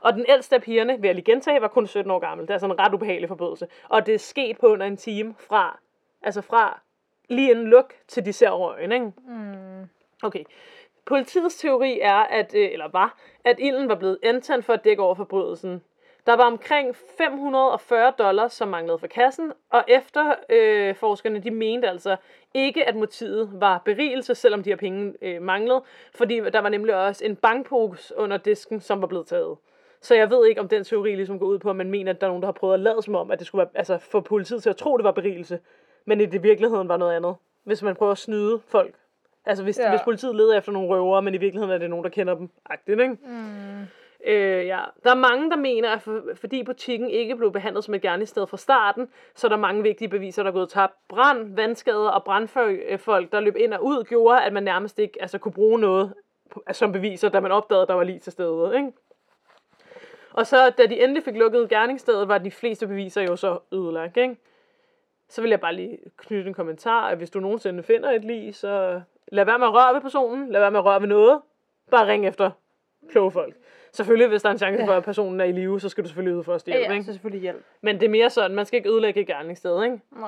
[0.00, 2.48] Og den ældste af pigerne, vil jeg lige gentage, var kun 17 år gammel.
[2.48, 3.68] Det er sådan en ret ubehagelig forbrydelse.
[3.88, 5.78] Og det er sket på under en time fra,
[6.22, 6.80] altså fra
[7.28, 9.12] lige inden luk, til de ser røgen, ikke?
[9.28, 9.88] Mm.
[10.22, 10.44] Okay.
[11.06, 15.02] Politiets teori er, at, øh, eller var, at ilden var blevet antændt for at dække
[15.02, 15.82] over forbrydelsen.
[16.26, 21.88] Der var omkring 540 dollars, som manglede for kassen, og efter øh, forskerne, de mente
[21.88, 22.16] altså
[22.54, 25.82] ikke, at motivet var berigelse, selvom de her penge øh, manglede,
[26.14, 29.56] fordi der var nemlig også en bankpose under disken, som var blevet taget.
[30.00, 32.20] Så jeg ved ikke, om den teori ligesom går ud på, at man mener, at
[32.20, 33.98] der er nogen, der har prøvet at lade som om, at det skulle være, altså
[33.98, 35.58] få politiet til at tro, det var berigelse,
[36.04, 37.34] men i det virkeligheden var noget andet.
[37.64, 38.94] Hvis man prøver at snyde folk.
[39.46, 39.78] Altså hvis.
[39.78, 39.90] Ja.
[39.90, 42.50] hvis politiet leder efter nogle røvere, men i virkeligheden er det nogen, der kender dem.
[42.70, 43.16] Agtigt, ikke?
[43.24, 43.86] Mm.
[44.26, 44.80] Øh, ja.
[45.04, 48.46] Der er mange, der mener, at for, fordi butikken ikke blev behandlet som et gerningssted
[48.46, 50.94] fra starten, så er der mange vigtige beviser, der er gået tabt.
[51.08, 55.38] Brand, vandskader og brandfolk, der løb ind og ud, gjorde, at man nærmest ikke altså,
[55.38, 56.14] kunne bruge noget
[56.72, 58.72] som beviser, da man opdagede, at der var lige til stede.
[58.76, 58.92] Ikke?
[60.32, 64.16] Og så, da de endelig fik lukket gerningsstedet, var de fleste beviser jo så ødelagt.
[64.16, 64.36] Ikke?
[65.28, 68.54] Så vil jeg bare lige knytte en kommentar, at hvis du nogensinde finder et lig,
[68.54, 71.40] så lad være med at røre ved personen, lad være med at røre ved noget,
[71.90, 72.50] bare ring efter
[73.10, 73.54] kloge folk.
[73.96, 76.08] Selvfølgelig, hvis der er en chance for, at personen er i live, så skal du
[76.08, 77.04] selvfølgelig yde først Ja, hjælp, ja, ikke?
[77.04, 77.64] så selvfølgelig hjælp.
[77.80, 80.00] Men det er mere sådan, man skal ikke ødelægge et gerningssted, ikke?
[80.10, 80.26] Nå.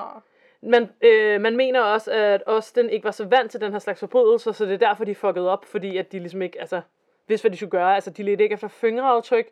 [0.61, 3.99] Man, øh, man mener også, at Austin ikke var så vant til den her slags
[3.99, 6.81] forbrydelser, så det er derfor, de fuckede op, fordi at de ligesom ikke, altså,
[7.27, 7.95] vidste, hvad de skulle gøre.
[7.95, 9.47] Altså, de ledte ikke efter fingeraftryk.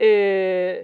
[0.00, 0.76] Øh,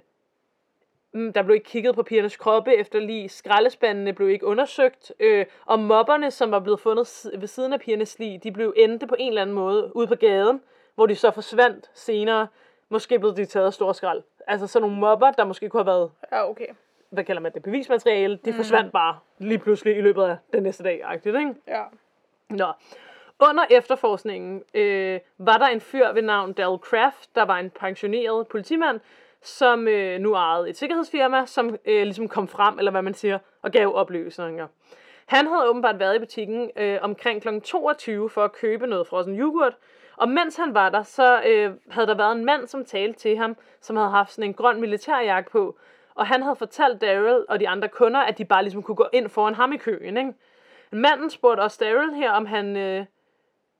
[1.12, 3.28] mm, der blev ikke kigget på pigernes kroppe efter lige.
[3.28, 5.12] Skraldespandene blev ikke undersøgt.
[5.20, 9.06] Øh, og mobberne, som var blevet fundet ved siden af pigernes lig, de blev endte
[9.06, 10.60] på en eller anden måde ude på gaden,
[10.94, 12.46] hvor de så forsvandt senere.
[12.88, 14.22] Måske blev de taget af stor skrald.
[14.46, 16.66] Altså sådan nogle mobber, der måske kunne have været Ja, okay.
[17.10, 18.56] hvad kalder man det, bevismateriale, det mm.
[18.56, 21.54] forsvandt bare lige pludselig i løbet af den næste dag, agtigt, ikke?
[21.66, 21.82] Ja.
[22.48, 22.72] Nå.
[23.40, 28.48] Under efterforskningen øh, var der en fyr ved navn Dal Kraft, der var en pensioneret
[28.48, 29.00] politimand,
[29.42, 33.38] som øh, nu ejede et sikkerhedsfirma, som øh, ligesom kom frem, eller hvad man siger,
[33.62, 34.66] og gav oplysninger.
[35.26, 37.60] Han havde åbenbart været i butikken øh, omkring kl.
[37.60, 39.76] 22 for at købe noget frossen yoghurt,
[40.18, 43.36] og mens han var der, så øh, havde der været en mand, som talte til
[43.36, 45.78] ham, som havde haft sådan en grøn militærjakke på,
[46.14, 49.06] og han havde fortalt Daryl og de andre kunder, at de bare ligesom kunne gå
[49.12, 50.32] ind foran ham i køen, ikke?
[50.92, 53.04] Manden spurgte også Daryl her, om han, øh,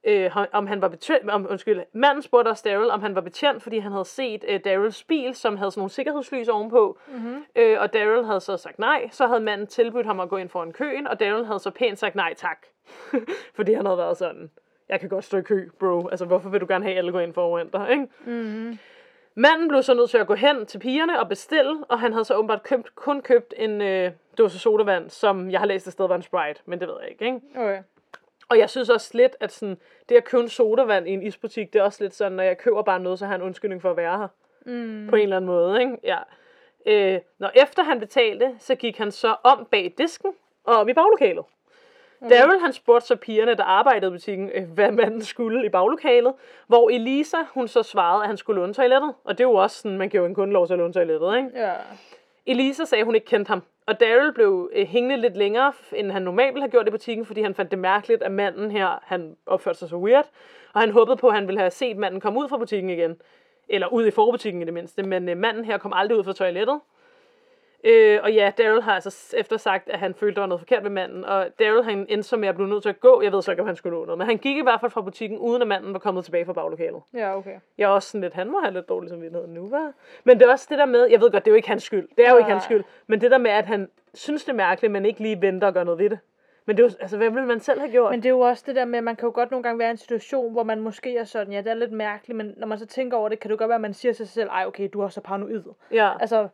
[0.05, 3.63] øh, om han var betjent, om, undskyld, manden spurgte også Daryl, om han var betjent,
[3.63, 7.45] fordi han havde set øh, Daryls bil, som havde sådan nogle sikkerhedslys ovenpå, mm-hmm.
[7.57, 10.49] øh, og Daryl havde så sagt nej, så havde manden tilbudt ham at gå ind
[10.49, 12.67] foran køen, og Daryl havde så pænt sagt nej tak,
[13.57, 14.51] fordi han havde været sådan,
[14.89, 17.13] jeg kan godt stå i kø, bro, altså hvorfor vil du gerne have, at alle
[17.13, 18.07] går ind foran dig, ikke?
[18.25, 18.79] Mm-hmm.
[19.35, 22.25] Manden blev så nødt til at gå hen til pigerne og bestille, og han havde
[22.25, 26.09] så åbenbart købt, kun købt en øh, dåse sodavand, som jeg har læst et sted
[26.09, 27.41] var en Sprite, men det ved jeg ikke, ikke?
[27.57, 27.83] Okay.
[28.49, 29.77] Og jeg synes også lidt, at sådan,
[30.09, 32.59] det at købe en sodavand i en isbutik, det er også lidt sådan, når jeg
[32.59, 34.29] køber bare noget, så har jeg en undskyldning for at være her.
[34.67, 35.07] Mm.
[35.11, 35.97] På en eller anden måde, ikke?
[36.05, 36.19] Ja.
[36.87, 40.33] Øh, når efter han betalte, så gik han så om bag disken
[40.65, 41.45] og op i baglokalet.
[42.21, 42.29] Mm.
[42.29, 46.33] Daryl han spurgte så pigerne, der arbejdede i butikken, øh, hvad manden skulle i baglokalet,
[46.67, 49.15] hvor Elisa, hun så svarede, at han skulle låne toilettet.
[49.25, 50.93] Og det er jo også sådan, man giver jo en kunde lov til at låne
[50.93, 51.49] toilettet, ikke?
[51.55, 51.73] Ja.
[52.47, 53.63] Elisa sagde, at hun ikke kendte ham.
[53.87, 57.43] Og Daryl blev øh, hængende lidt længere, end han normalt have gjort i butikken, fordi
[57.43, 60.29] han fandt det mærkeligt, at manden her, han opførte sig så weird.
[60.75, 63.17] Og han håbede på, at han ville have set manden komme ud fra butikken igen.
[63.69, 65.03] Eller ud i forbutikken i det mindste.
[65.03, 66.81] Men øh, manden her kom aldrig ud fra toilettet.
[67.85, 70.83] Øh, og ja, Daryl har altså efter sagt, at han følte, der var noget forkert
[70.85, 71.25] ved manden.
[71.25, 73.23] Og Daryl han endte så med at blive nødt til at gå.
[73.23, 74.19] Jeg ved så ikke, om han skulle nå noget.
[74.19, 76.53] Men han gik i hvert fald fra butikken, uden at manden var kommet tilbage fra
[76.53, 77.03] baglokalet.
[77.15, 77.55] Ja, okay.
[77.79, 79.93] Jeg er også sådan lidt, han må have lidt dårlig samvittighed nu, var.
[80.25, 81.83] Men det er også det der med, jeg ved godt, det er jo ikke hans
[81.83, 82.09] skyld.
[82.17, 82.55] Det er jo ikke Nej.
[82.55, 82.85] hans skyld.
[83.07, 85.75] Men det der med, at han synes det er mærkeligt, men ikke lige venter og
[85.75, 86.19] gør noget ved det.
[86.67, 88.11] Men det er jo, altså, hvad ville man selv have gjort?
[88.11, 89.79] Men det er jo også det der med, at man kan jo godt nogle gange
[89.79, 92.55] være i en situation, hvor man måske er sådan, ja, det er lidt mærkeligt, men
[92.57, 94.35] når man så tænker over det, kan det godt være, at man siger til sig
[94.35, 95.63] selv, ej, okay, du er så paranoid.
[95.93, 96.49] ja, Altså,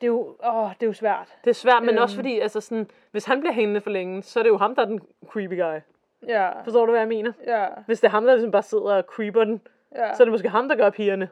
[0.00, 1.34] det er jo, åh, det er jo svært.
[1.44, 2.02] det er svært, men øhm.
[2.02, 4.74] også fordi, altså sådan, hvis han bliver hængende for længe, så er det jo ham,
[4.74, 5.80] der er den creepy guy.
[6.28, 7.32] Ja, Forstår du, hvad jeg mener?
[7.46, 9.60] ja, Hvis det er ham, der ligesom bare sidder og creeper den,
[9.96, 10.14] ja.
[10.14, 11.28] så er det måske ham, der gør pigerne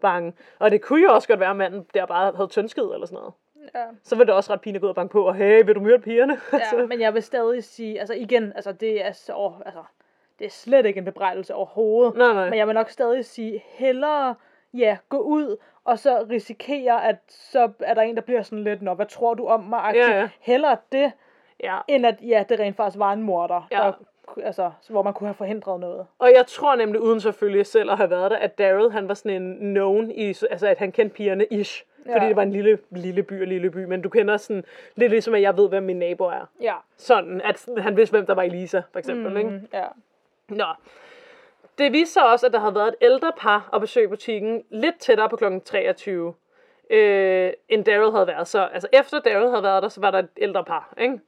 [0.00, 0.32] bange.
[0.58, 3.16] Og det kunne jo også godt være, at manden der bare havde tyndskid eller sådan
[3.16, 3.32] noget.
[3.74, 3.84] ja.
[4.02, 5.80] Så vil det også ret pinligt gå ud og banke på, og hey, vil du
[5.80, 6.40] myrde pigerne?
[6.72, 9.82] ja, men jeg vil stadig sige, altså igen, altså det er så, altså,
[10.38, 12.16] det er slet ikke en bebrejdelse overhovedet.
[12.16, 12.50] nej, nej.
[12.50, 14.34] Men jeg vil nok stadig sige, hellere,
[14.78, 18.82] ja, gå ud, og så risikere, at så er der en, der bliver sådan lidt,
[18.82, 19.92] nå, hvad tror du om mig?
[19.94, 20.28] Ja, ja.
[20.40, 21.12] Hellere det,
[21.62, 21.78] Ja.
[21.88, 23.76] end at, ja, det rent faktisk var en morder, Ja.
[23.76, 23.92] der,
[24.44, 26.06] altså, hvor man kunne have forhindret noget.
[26.18, 29.14] Og jeg tror nemlig, uden selvfølgelig selv at have været der, at Daryl, han var
[29.14, 31.84] sådan en known, i, altså at han kendte pigerne ish.
[32.06, 32.14] Ja.
[32.14, 33.84] Fordi det var en lille, lille by og lille by.
[33.84, 36.48] Men du kender sådan, lidt ligesom at jeg ved, hvem min nabo er.
[36.60, 36.74] Ja.
[36.96, 39.30] Sådan, at han vidste, hvem der var Elisa, for eksempel.
[39.30, 39.36] Mm.
[39.36, 39.60] Ikke?
[39.74, 39.84] Ja.
[40.48, 40.64] Nå.
[41.78, 44.98] Det viste sig også, at der havde været et ældre par at besøge butikken lidt
[44.98, 45.44] tættere på kl.
[45.64, 46.34] 23,
[46.90, 48.48] øh, end Daryl havde været.
[48.48, 50.94] Så altså, efter Daryl havde været der, så var der et ældre par.
[50.98, 51.20] Ikke?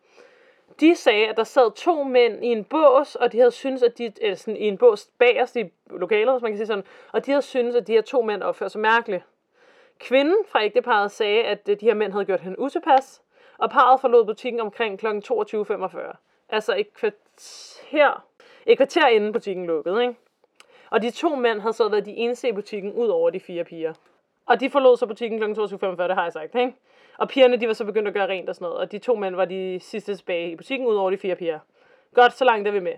[0.81, 3.99] De sagde, at der sad to mænd i en bås, og de havde syntes, at
[3.99, 7.27] de, eller sådan, i en bås bagerst i lokalet, hvis man kan sige sådan, og
[7.27, 9.25] de havde syntes, at de her to mænd opførte sig mærkeligt.
[9.99, 13.23] Kvinden fra ægteparret sagde, at øh, de her mænd havde gjort hende utilpas,
[13.59, 15.07] og parret forlod butikken omkring kl.
[15.07, 16.17] 22.45.
[16.49, 18.25] Altså et kvarter,
[18.67, 20.15] et kvarter inden butikken lukkede, ikke?
[20.91, 23.65] Og de to mænd havde så været de eneste i butikken, ud over de fire
[23.65, 23.93] piger.
[24.47, 25.61] Og de forlod så butikken kl.
[25.61, 26.75] 22.45, det har jeg sagt, ikke?
[27.19, 28.79] Og pigerne, de var så begyndt at gøre rent og sådan noget.
[28.79, 31.59] Og de to mænd var de sidste tilbage i butikken, ud over de fire piger.
[32.15, 32.95] Godt, så langt er vi med.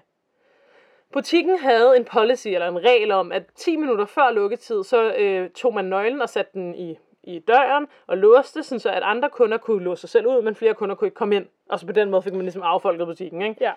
[1.12, 5.50] Butikken havde en policy, eller en regel om, at 10 minutter før lukketid, så øh,
[5.50, 9.30] tog man nøglen og satte den i, i døren og låste, sådan så at andre
[9.30, 11.46] kunder kunne låse sig selv ud, men flere kunder kunne ikke komme ind.
[11.68, 13.56] Og så på den måde fik man ligesom affolket butikken, ikke?
[13.60, 13.72] Ja.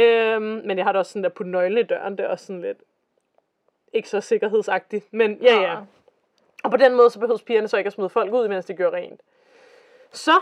[0.00, 2.46] Øhm, men jeg har da også sådan der putte nøglen i døren, det er også
[2.46, 2.78] sådan lidt
[3.96, 5.12] ikke så sikkerhedsagtigt.
[5.12, 5.74] Men ja, ja.
[5.74, 5.82] Nej.
[6.64, 8.74] Og på den måde, så behøves pigerne så ikke at smide folk ud, mens de
[8.74, 9.20] gør rent.
[10.12, 10.40] Så,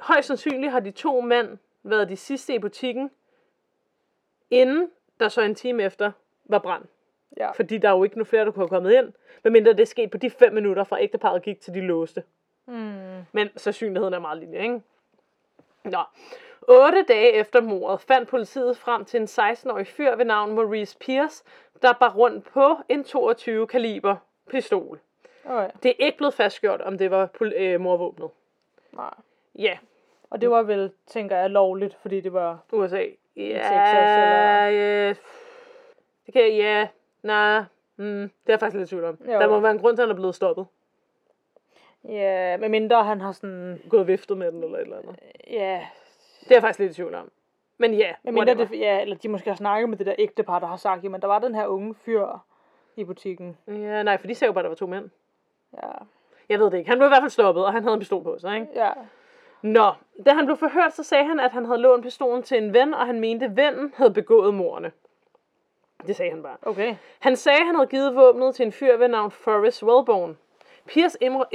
[0.00, 3.10] højst sandsynligt har de to mænd været de sidste i butikken,
[4.50, 4.90] inden
[5.20, 6.12] der så en time efter
[6.44, 6.84] var brand.
[7.36, 7.50] Ja.
[7.50, 9.12] Fordi der er jo ikke nogen flere, der kunne have kommet ind,
[9.44, 12.22] medmindre det er sket på de fem minutter, fra ægteparret gik til de låste.
[12.66, 13.24] Mm.
[13.32, 14.82] Men sandsynligheden er meget lille, ikke?
[15.84, 16.02] Nå.
[16.68, 21.44] Otte dage efter mordet fandt politiet frem til en 16-årig fyr ved navn Maurice Pierce,
[21.82, 24.16] der bar rundt på en 22 kaliber
[24.50, 25.00] pistol.
[25.44, 25.70] Okay.
[25.82, 28.30] Det er ikke blevet fastgjort, om det var øh, morvåbnet.
[28.92, 29.14] Nej.
[29.58, 29.78] Ja,
[30.30, 32.58] Og det var vel, tænker jeg, lovligt, fordi det var...
[32.72, 33.04] USA.
[33.36, 34.66] Texas, eller?
[34.66, 35.08] Ja,
[36.26, 36.88] det kan ja,
[37.22, 37.62] nej,
[37.96, 39.18] mm, det er jeg faktisk lidt tvivl om.
[39.26, 39.32] Jo.
[39.32, 40.66] Der må være en grund til, at han er blevet stoppet.
[42.08, 43.82] Ja, medmindre han har sådan...
[43.90, 45.16] Gået viftet med den eller et eller andet.
[45.50, 45.86] Ja,
[46.44, 47.30] Det er jeg faktisk lidt i tvivl om.
[47.78, 48.68] Men ja, medmindre whatever.
[48.68, 51.20] det, ja, eller de måske har snakket med det der ægtepar, der har sagt, jamen
[51.20, 52.26] der var den her unge fyr
[52.96, 53.58] i butikken.
[53.68, 55.10] Ja, nej, for de sagde jo bare, at der var to mænd.
[55.82, 55.88] Ja,
[56.48, 56.90] Jeg ved det ikke.
[56.90, 58.66] Han blev i hvert fald stoppet, og han havde en pistol på sig, ikke?
[58.74, 58.90] ja,
[59.62, 59.92] Nå,
[60.26, 62.94] da han blev forhørt, så sagde han, at han havde lånt pistolen til en ven,
[62.94, 64.92] og han mente, at vennen havde begået mordene.
[66.06, 66.56] Det sagde han bare.
[66.62, 66.96] okay.
[67.18, 70.38] Han sagde, at han havde givet våbnet til en fyr ved navn Forrest Wellborn.
[70.86, 71.48] Pierce indrø-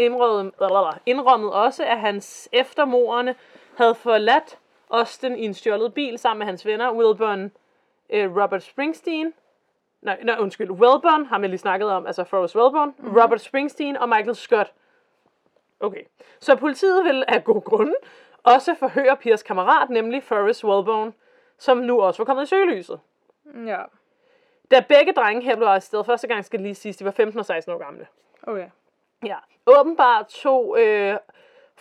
[1.05, 3.35] indrømmede, også, at hans efter morderne
[3.77, 4.57] havde forladt
[4.89, 7.51] Austin i en stjålet bil sammen med hans venner, Wilburn
[8.09, 9.33] øh, Robert Springsteen,
[10.01, 13.17] nej, nej, undskyld, Wellborn, har vi lige snakket om, altså Forrest Wellborn, mm-hmm.
[13.17, 14.73] Robert Springsteen og Michael Scott.
[15.79, 16.01] Okay,
[16.39, 17.93] så politiet vil af god grund
[18.43, 21.13] også forhøre Piers kammerat, nemlig Forrest Wellborn,
[21.57, 22.99] som nu også var kommet i søgelyset.
[23.65, 23.83] Ja,
[24.71, 27.45] Da begge drenge her blev arresteret første gang, skal lige siges, de var 15 og
[27.45, 28.07] 16 år gamle.
[28.43, 28.69] okay.
[29.25, 29.37] Ja.
[29.65, 31.17] Åbenbart tog øh,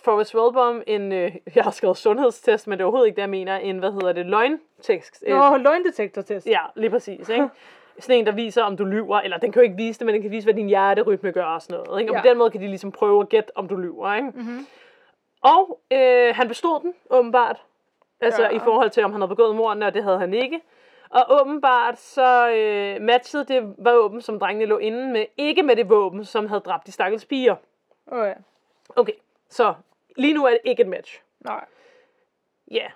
[0.03, 3.29] Forrest Wellborn en, øh, jeg har skrevet sundhedstest, men det er overhovedet ikke det, jeg
[3.29, 5.23] mener, en, hvad hedder det, løgntekst.
[5.27, 6.47] Øh, Nå, løgndetektortest.
[6.47, 7.49] Ja, lige præcis, ikke?
[7.99, 10.13] Sådan en, der viser, om du lyver, eller den kan jo ikke vise det, men
[10.15, 12.01] den kan vise, hvad din hjerterytme gør og sådan noget.
[12.01, 12.11] Ikke?
[12.11, 12.21] Og Ja.
[12.21, 14.27] på den måde kan de ligesom prøve at gætte, om du lyver, ikke?
[14.35, 14.67] Mm-hmm.
[15.41, 17.61] Og øh, han bestod den, åbenbart.
[18.21, 18.49] Altså Ja.
[18.49, 20.61] i forhold til, om han havde begået mordene, og det havde han ikke.
[21.09, 25.89] Og åbenbart så øh, matchede det våben, som drengene lå inde med, ikke med det
[25.89, 27.55] våben, som havde dræbt de stakkels piger.
[28.11, 28.33] Okay.
[28.95, 29.13] Okay,
[29.49, 29.73] så
[30.17, 31.21] lige nu er det ikke et match.
[31.39, 31.65] Nej.
[32.71, 32.87] Ja.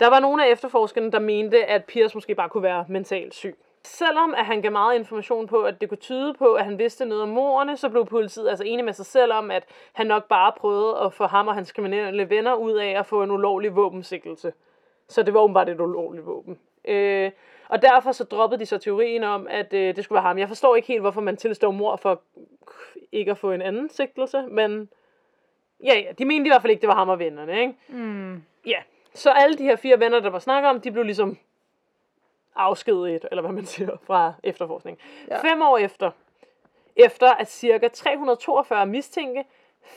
[0.00, 3.56] Der var nogle af efterforskerne, der mente, at Pierce måske bare kunne være mentalt syg.
[3.84, 7.04] Selvom at han gav meget information på, at det kunne tyde på, at han vidste
[7.04, 10.28] noget om morderne, så blev politiet altså enig med sig selv om, at han nok
[10.28, 13.76] bare prøvede at få ham og hans kriminelle venner ud af at få en ulovlig
[13.76, 14.52] våbensikkelse.
[15.08, 16.58] Så det var åbenbart et ulovligt våben.
[16.84, 17.30] Øh,
[17.68, 20.38] og derfor så droppede de så teorien om, at øh, det skulle være ham.
[20.38, 22.22] Jeg forstår ikke helt, hvorfor man tilstår mor for
[23.12, 24.88] ikke at få en anden sigtelse, men
[25.82, 27.74] ja, ja, de mente i hvert fald ikke, det var ham og vennerne, ikke?
[27.88, 28.42] Mm.
[28.66, 28.82] Ja,
[29.14, 31.38] så alle de her fire venner, der var snakket om, de blev ligesom
[32.56, 34.98] afskediget, eller hvad man siger, fra efterforskning.
[35.28, 35.36] Ja.
[35.36, 35.52] Ja.
[35.52, 36.10] Fem år efter,
[36.96, 39.44] efter at cirka 342 mistænke,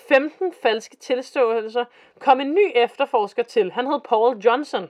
[0.07, 1.85] 15 falske tilståelser,
[2.19, 3.71] kom en ny efterforsker til.
[3.71, 4.89] Han hed Paul Johnson.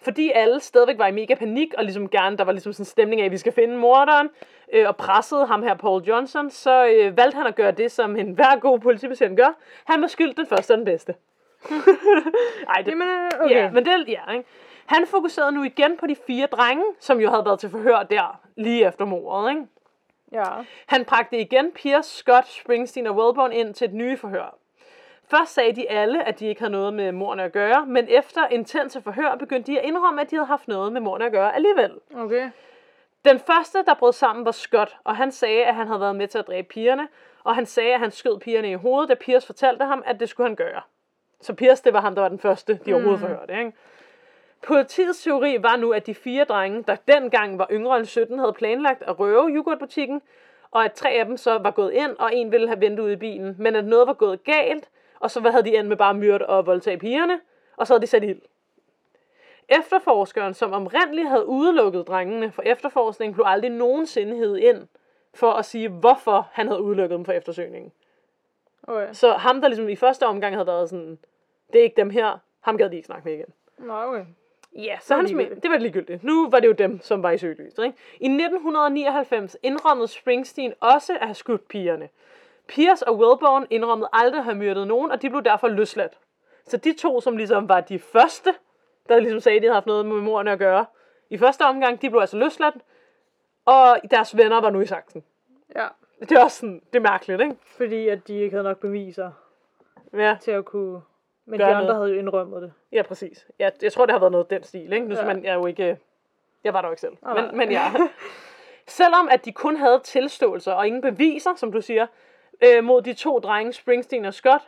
[0.00, 2.86] Fordi alle stadigvæk var i mega panik, og ligesom gerne, der var ligesom sådan en
[2.86, 4.30] stemning af, at vi skal finde morderen,
[4.74, 8.16] øh, og pressede ham her, Paul Johnson, så øh, valgte han at gøre det, som
[8.16, 9.56] en hver god politibetjent gør.
[9.84, 11.14] Han var skyld den første og den bedste.
[12.74, 13.54] Ej, det, Jamen, øh, okay.
[13.54, 14.44] Ja, men det, ja, ikke?
[14.86, 18.40] Han fokuserede nu igen på de fire drenge, som jo havde været til forhør der
[18.56, 19.50] lige efter mordet.
[19.50, 19.62] Ikke?
[20.32, 20.44] Ja.
[20.86, 24.58] Han bragte igen Pierce, Scott, Springsteen og Wellborn ind til et nye forhør.
[25.30, 28.46] Først sagde de alle, at de ikke havde noget med mordene at gøre, men efter
[28.50, 31.54] intense forhør begyndte de at indrømme, at de havde haft noget med mordene at gøre
[31.54, 31.92] alligevel.
[32.16, 32.50] Okay.
[33.24, 36.28] Den første, der brød sammen, var Scott, og han sagde, at han havde været med
[36.28, 37.08] til at dræbe pigerne,
[37.44, 40.28] og han sagde, at han skød pigerne i hovedet, da Piers fortalte ham, at det
[40.28, 40.80] skulle han gøre.
[41.40, 43.58] Så Piers, det var ham, der var den første, de overhovedet forhørte.
[43.58, 43.72] Ikke?
[44.66, 48.52] Politiets teori var nu, at de fire drenge, der dengang var yngre end 17, havde
[48.52, 50.22] planlagt at røve yoghurtbutikken,
[50.70, 53.10] og at tre af dem så var gået ind, og en ville have ventet ud
[53.10, 54.88] i bilen, men at noget var gået galt,
[55.20, 57.40] og så havde de endt med bare at myrde og voldtage pigerne,
[57.76, 58.40] og så havde de sat ild.
[59.68, 64.88] Efterforskeren, som omrendeligt havde udelukket drengene for efterforskning, blev aldrig nogensinde hed ind
[65.34, 67.92] for at sige, hvorfor han havde udelukket dem for eftersøgningen.
[68.82, 69.08] Okay.
[69.12, 71.18] Så ham, der ligesom i første omgang havde været sådan,
[71.72, 73.52] det er ikke dem her, ham gad de ikke snakke med igen.
[73.78, 74.24] Nå, okay.
[74.74, 75.62] Ja, så hans, ligegyldigt.
[75.62, 76.24] det var ligegyldigt.
[76.24, 77.84] Nu var det jo dem, som var i søgelyset.
[77.84, 77.98] Ikke?
[78.20, 82.08] I 1999 indrømmede Springsteen også at have skudt pigerne.
[82.66, 86.18] Pierce og Wilborn indrømmede aldrig at have myrdet nogen, og de blev derfor løsladt.
[86.66, 88.54] Så de to, som ligesom var de første,
[89.08, 90.86] der ligesom sagde, at de havde haft noget med morerne at gøre,
[91.30, 92.74] i første omgang, de blev altså løsladt,
[93.64, 95.24] og deres venner var nu i saksen.
[95.76, 95.86] Ja.
[96.20, 97.56] Det er også sådan, det er mærkeligt, ikke?
[97.66, 99.30] Fordi at de ikke havde nok beviser
[100.12, 101.00] Ja, til at kunne...
[101.46, 101.96] Men Gøre de andre noget.
[102.00, 102.72] havde jo indrømmet det.
[102.92, 103.46] ja præcis.
[103.58, 105.08] Jeg, jeg tror, det har været noget den stil, ikke?
[105.08, 105.24] Nu, Ja.
[105.24, 105.98] man, jeg er jo ikke...
[106.64, 107.16] Jeg var der jo ikke selv.
[107.34, 107.92] Men, men ja.
[108.86, 112.06] Selvom at de kun havde tilståelser og ingen beviser, som du siger,
[112.64, 114.62] øh, mod de to drenge, Springsteen og Scott,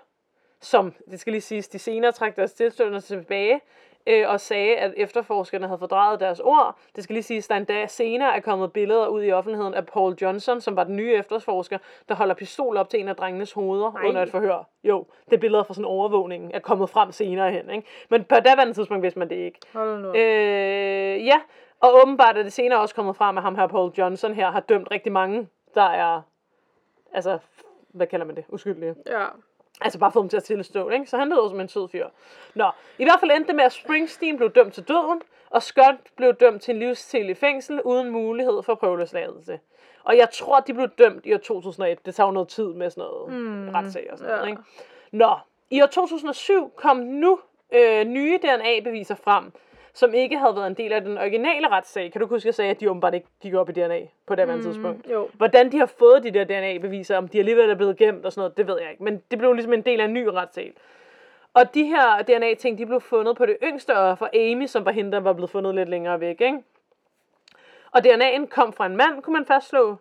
[0.60, 3.60] som, det skal lige siges, de senere trak deres tilståelser tilbage,
[4.06, 6.78] øh, og sagde, at efterforskerne havde fordrejet deres ord.
[6.96, 10.14] Det skal lige siges, der endda senere er kommet billeder ud i offentligheden af Paul
[10.22, 13.92] Johnson, som var den nye efterforsker, der holder pistol op til en af drengenes hoveder
[13.92, 14.08] Nej.
[14.08, 14.68] Under et forhør.
[14.84, 17.70] Jo, det er billeder fra sådan overvågningen, er kommet frem senere hen.
[17.70, 17.88] Ikke?
[18.10, 19.58] Men på daværende tidspunkt vidste man det ikke.
[19.72, 20.08] Hold nu.
[20.08, 21.40] Øh, ja,
[21.80, 24.60] og åbenbart er det senere også kommet frem, at ham her Paul Johnson her har
[24.60, 26.22] dømt rigtig mange, der er,
[27.12, 27.38] altså,
[27.88, 28.94] hvad kalder man det, uskyldige.
[29.06, 29.24] Ja.
[29.80, 31.06] Altså bare få dem til at tilstå, ikke?
[31.06, 32.06] Så han lyder som en sød fyr.
[32.54, 35.96] Nå, i hvert fald endte det med, at Springsteen blev dømt til døden, og Scott
[36.16, 39.60] blev dømt til en livstid i fængsel, uden mulighed for prøveløsladelse.
[40.04, 42.06] Og jeg tror, de blev dømt i år 2001.
[42.06, 44.36] Det tager jo noget tid med sådan noget mm, retssag og sådan ja.
[44.36, 44.62] noget, ikke?
[45.12, 45.36] Nå,
[45.70, 47.38] i år 2007 kom nu
[47.72, 49.52] øh, nye DNA-beviser frem,
[49.96, 52.12] som ikke havde været en del af den originale retssag.
[52.12, 54.34] Kan du huske, at jeg sagde, at de åbenbart ikke gik op i DNA på
[54.34, 55.10] det mm, tidspunkt?
[55.10, 55.28] Jo.
[55.32, 58.40] Hvordan de har fået de der DNA-beviser, om de alligevel er blevet gemt og sådan
[58.40, 59.04] noget, det ved jeg ikke.
[59.04, 60.74] Men det blev ligesom en del af en ny retssag.
[61.54, 65.12] Og de her DNA-ting, de blev fundet på det yngste offer, Amy, som var hende,
[65.12, 66.58] der var blevet fundet lidt længere væk, ikke?
[67.90, 69.96] Og DNA'en kom fra en mand, kunne man fastslå.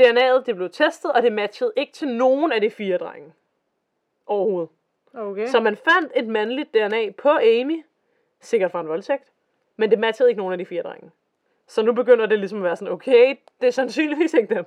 [0.00, 3.32] DNA'et, det blev testet, og det matchede ikke til nogen af de fire drenge.
[4.26, 4.68] Overhovedet.
[5.14, 5.46] Okay.
[5.46, 7.84] Så man fandt et mandligt DNA på Amy,
[8.40, 9.29] sikkert fra en voldtægt,
[9.80, 11.10] men det matchede ikke nogen af de fire drenge.
[11.66, 14.64] Så nu begynder det ligesom at være sådan, okay, det er sandsynligvis ikke dem.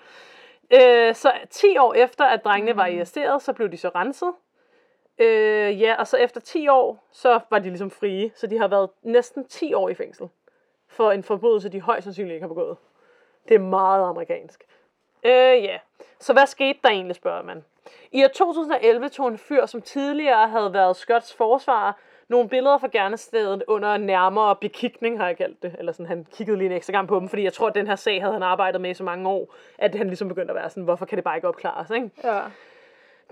[0.78, 4.32] øh, så 10 år efter, at drengene var arresteret, så blev de så renset.
[5.18, 8.30] Øh, ja, og så efter 10 år, så var de ligesom frie.
[8.34, 10.28] Så de har været næsten 10 år i fængsel.
[10.88, 12.76] For en forbrydelse, de højst sandsynligt ikke har begået.
[13.48, 14.64] Det er meget amerikansk.
[15.24, 15.78] Øh, ja.
[16.18, 17.64] Så hvad skete der egentlig, spørger man.
[18.12, 21.92] I år 2011 tog en fyr, som tidligere havde været Scotts forsvarer,
[22.28, 25.76] nogle billeder fra gerningsstedet under nærmere bekigning, har jeg kaldt det.
[25.78, 27.86] Eller sådan, han kiggede lige en ekstra gang på dem, fordi jeg tror, at den
[27.86, 30.56] her sag havde han arbejdet med i så mange år, at han ligesom begyndte at
[30.56, 32.10] være sådan, hvorfor kan det bare ikke opklares, ikke?
[32.24, 32.40] Ja.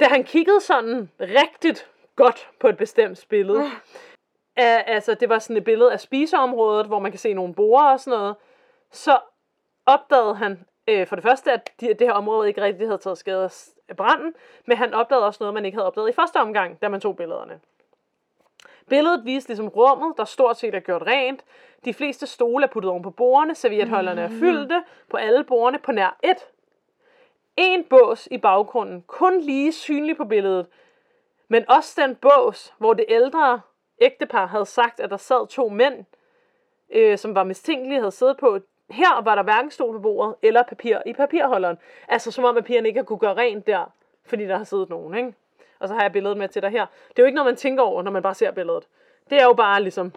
[0.01, 3.65] Da han kiggede sådan rigtigt godt på et bestemt billede,
[4.57, 7.93] af, altså det var sådan et billede af spiseområdet, hvor man kan se nogle borer
[7.93, 8.37] og sådan noget,
[8.91, 9.19] så
[9.87, 13.19] opdagede han øh, for det første, at de, det her område ikke rigtig havde taget
[13.19, 13.51] skade
[13.89, 14.35] af branden,
[14.67, 17.17] men han opdagede også noget, man ikke havde opdaget i første omgang, da man tog
[17.17, 17.61] billederne.
[18.89, 21.45] Billedet viste ligesom rummet, der stort set er gjort rent.
[21.85, 25.93] De fleste stole er puttet oven på bordene, servietholderne er fyldte på alle bordene på
[25.93, 26.47] nær et.
[27.57, 30.67] En bås i baggrunden, kun lige synlig på billedet,
[31.49, 33.61] men også den bås, hvor det ældre
[34.01, 36.05] ægtepar havde sagt, at der sad to mænd,
[36.91, 38.59] øh, som var mistænkelige, havde siddet på.
[38.91, 41.79] Her var der hverken stol på bordet eller papir i papirholderen.
[42.09, 43.93] Altså som om, at pigerne ikke har kunne gøre rent der,
[44.25, 45.35] fordi der har siddet nogen, ikke?
[45.79, 46.87] Og så har jeg billedet med til dig her.
[47.09, 48.89] Det er jo ikke noget, man tænker over, når man bare ser billedet.
[49.31, 50.13] Det er jo bare ligesom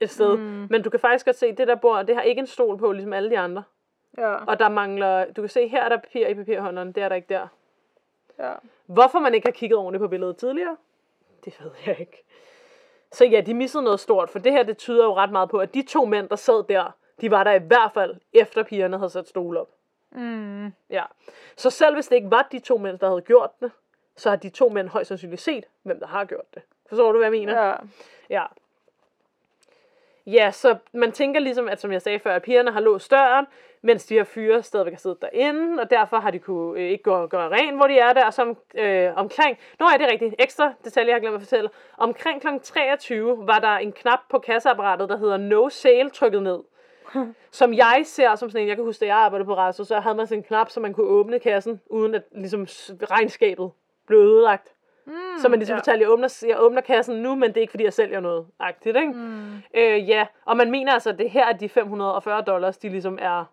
[0.00, 0.36] et sted.
[0.36, 0.66] Mm.
[0.70, 2.92] Men du kan faktisk godt se, det der bord, det har ikke en stol på,
[2.92, 3.62] ligesom alle de andre.
[4.18, 4.34] Ja.
[4.34, 7.16] Og der mangler, du kan se, her er der papir i papirholderen, det er der
[7.16, 7.46] ikke der.
[8.38, 8.52] Ja.
[8.86, 10.76] Hvorfor man ikke har kigget ordentligt på billedet tidligere,
[11.44, 12.24] det ved jeg ikke.
[13.12, 15.58] Så ja, de missede noget stort, for det her, det tyder jo ret meget på,
[15.58, 18.98] at de to mænd, der sad der, de var der i hvert fald, efter pigerne
[18.98, 19.68] havde sat stol op.
[20.10, 20.72] Mm.
[20.90, 21.04] Ja.
[21.56, 23.70] Så selv hvis det ikke var de to mænd, der havde gjort det,
[24.20, 26.62] så har de to mænd højst sandsynligt set, hvem der har gjort det.
[26.88, 27.66] Forstår du, hvad jeg mener?
[27.66, 27.74] Ja.
[28.30, 28.44] Ja.
[30.26, 33.46] Ja, så man tænker ligesom, at som jeg sagde før, at pigerne har låst døren,
[33.82, 37.02] mens de her fyre stadigvæk har siddet derinde, og derfor har de kunne øh, ikke
[37.02, 40.06] gå gøre rent, hvor de er der, og så om, øh, omkring, nå ja, det
[40.06, 42.46] er rigtigt, ekstra detalje, jeg har glemt at fortælle, omkring kl.
[42.62, 46.60] 23 var der en knap på kasseapparatet, der hedder No Sale trykket ned.
[47.50, 50.00] som jeg ser som sådan en, jeg kan huske, da jeg arbejdede på Resto, så
[50.00, 52.66] havde man sådan en knap, så man kunne åbne kassen, uden at ligesom
[53.10, 53.70] regnskabet
[54.10, 54.68] blev ødelagt.
[55.06, 55.78] Mm, så man ligesom ja.
[55.78, 58.46] fortalte, jeg åbner, jeg åbner kassen nu, men det er ikke fordi, jeg sælger noget.
[58.58, 59.12] Agtigt, ikke?
[59.12, 59.54] Mm.
[59.74, 63.18] Øh, ja, og man mener altså, at det her er de 540 dollars, de ligesom
[63.20, 63.44] er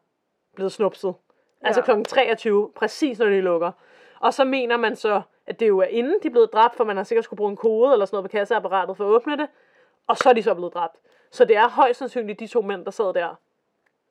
[0.56, 1.14] blevet snupset.
[1.62, 1.96] Altså Ja.
[1.96, 2.04] kl.
[2.04, 3.72] 23, præcis når de lukker.
[4.20, 6.84] Og så mener man så, at det jo er inden de er blevet dræbt, for
[6.84, 9.38] man har sikkert skulle bruge en kode eller sådan noget på kasseapparatet for at åbne
[9.38, 9.48] det.
[10.08, 10.96] Og så er de så blevet dræbt.
[11.32, 13.36] Så det er højst sandsynligt de to mænd, der sad der,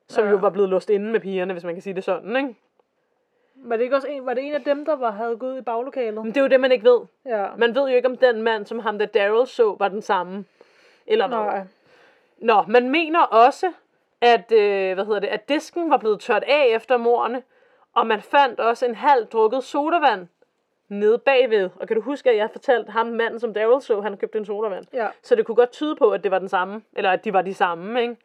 [0.07, 0.29] som ja.
[0.31, 2.55] jo var blevet låst inde med pigerne, hvis man kan sige det sådan, ikke?
[3.63, 5.61] Var det ikke også en, var det en af dem, der var, havde gået i
[5.61, 6.13] baglokalet?
[6.13, 7.01] Men det er jo det, man ikke ved.
[7.25, 7.45] Ja.
[7.57, 10.45] Man ved jo ikke, om den mand, som ham der Daryl så, var den samme.
[11.07, 11.37] Eller hvad.
[11.37, 11.61] Nej.
[12.37, 13.71] Nå, man mener også,
[14.21, 17.43] at, øh, hvad hedder det, at disken var blevet tørt af efter morerne,
[17.93, 20.27] og man fandt også en halv drukket sodavand
[20.89, 21.69] nede bagved.
[21.75, 24.45] Og kan du huske, at jeg fortalte ham, manden som Daryl så, han købte en
[24.45, 24.85] sodavand.
[24.93, 25.07] Ja.
[25.23, 27.41] Så det kunne godt tyde på, at det var den samme, eller at de var
[27.41, 28.15] de samme, ikke?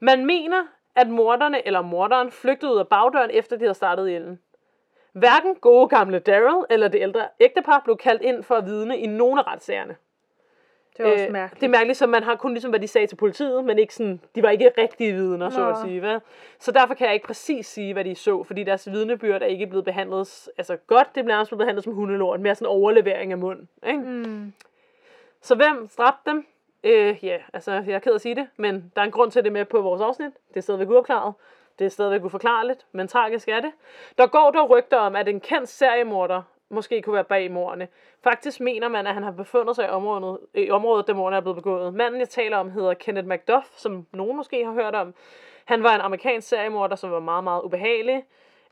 [0.00, 0.66] Man mener,
[0.96, 4.40] at morderne eller morderen flygtede ud af bagdøren, efter de havde startet ilden.
[5.14, 9.06] Hverken gode gamle Daryl eller det ældre ægtepar blev kaldt ind for at vidne i
[9.06, 9.96] nogen af retssagerne.
[10.96, 11.60] Det var også Øh, mærkeligt.
[11.60, 13.94] Det er mærkeligt, så man har kun ligesom, hvad de sagde til politiet, men ikke
[13.94, 15.88] sådan, de var ikke rigtige vidner, så at Nå.
[15.88, 16.00] sige.
[16.00, 16.20] Hvad?
[16.58, 19.66] Så derfor kan jeg ikke præcis sige, hvad de så, fordi deres vidnebyrd er ikke
[19.66, 23.38] blevet behandlet altså godt, det er nærmest blevet behandlet som hundelort, mere sådan overlevering af
[23.38, 23.66] mund.
[23.86, 24.00] Ikke?
[24.00, 24.52] Mm.
[25.40, 26.46] Så hvem dræbte dem?
[26.84, 29.42] Øh, ja, altså, jeg er ked at sige det, men der er en grund til
[29.42, 30.32] det er med på vores afsnit.
[30.48, 31.34] Det er stadigvæk uopklaret.
[31.78, 33.72] Det er stadigvæk uforklarligt, men tragisk er det.
[34.18, 37.88] Der går dog rygter om, at en kendt seriemorder måske kunne være bag mordene.
[38.24, 41.40] Faktisk mener man, at han har befundet sig i området, i området da mordene er
[41.40, 41.94] blevet begået.
[41.94, 45.14] Manden, jeg taler om, hedder Kenneth McDuff, som nogen måske har hørt om.
[45.64, 48.24] Han var en amerikansk seriemorder, som var meget, meget ubehagelig.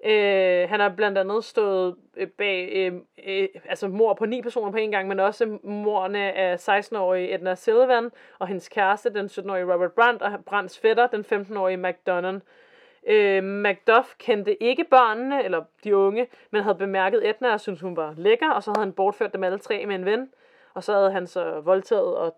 [0.05, 2.93] Øh, han har blandt andet stået øh, bag øh,
[3.27, 7.55] øh, altså mor på ni personer på en gang, men også mordene af 16-årige Edna
[7.55, 12.41] Sullivan og hendes kæreste, den 17-årige Robert Brandt, og Brandts fætter, den 15-årige McDonough.
[13.07, 17.97] Øh, Macduff kendte ikke børnene, eller de unge, men havde bemærket Edna og syntes, hun
[17.97, 20.31] var lækker, og så havde han bortført dem alle tre med en ven.
[20.75, 22.37] Og så havde han så voldtaget, og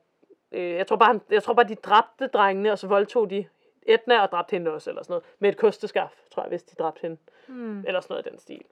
[0.53, 3.47] øh, jeg, tror bare, han, jeg tror bare, de dræbte drengene, og så voldtog de
[3.87, 5.25] Edna og dræbte hende også, eller sådan noget.
[5.39, 7.17] Med et kosteskaf, tror jeg, hvis de dræbte hende.
[7.49, 7.85] Mm.
[7.87, 8.62] Eller sådan noget i den stil.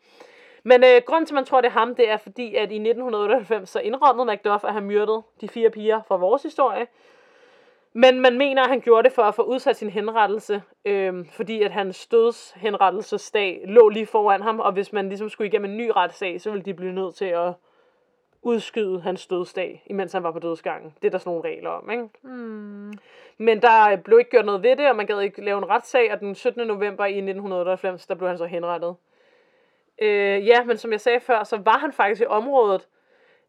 [0.62, 2.74] Men øh, grunden til, at man tror, det er ham, det er fordi, at i
[2.74, 6.86] 1998, så indrømmede Macduff, at han myrdede de fire piger fra vores historie.
[7.92, 11.62] Men man mener, at han gjorde det for at få udsat sin henrettelse, øhm, fordi
[11.62, 15.90] at hans dødshenrettelsesdag lå lige foran ham, og hvis man ligesom skulle igennem en ny
[15.96, 17.52] retssag, så ville de blive nødt til at
[18.42, 20.94] udskyde hans dødsdag, imens han var på dødsgangen.
[21.02, 22.08] Det er der sådan nogle regler om, ikke?
[22.22, 22.92] Mm.
[23.38, 26.12] Men der blev ikke gjort noget ved det, og man gad ikke lave en retssag,
[26.12, 26.66] og den 17.
[26.66, 28.96] november i 1998, der blev han så henrettet.
[30.02, 32.88] Øh, ja, men som jeg sagde før, så var han faktisk i området,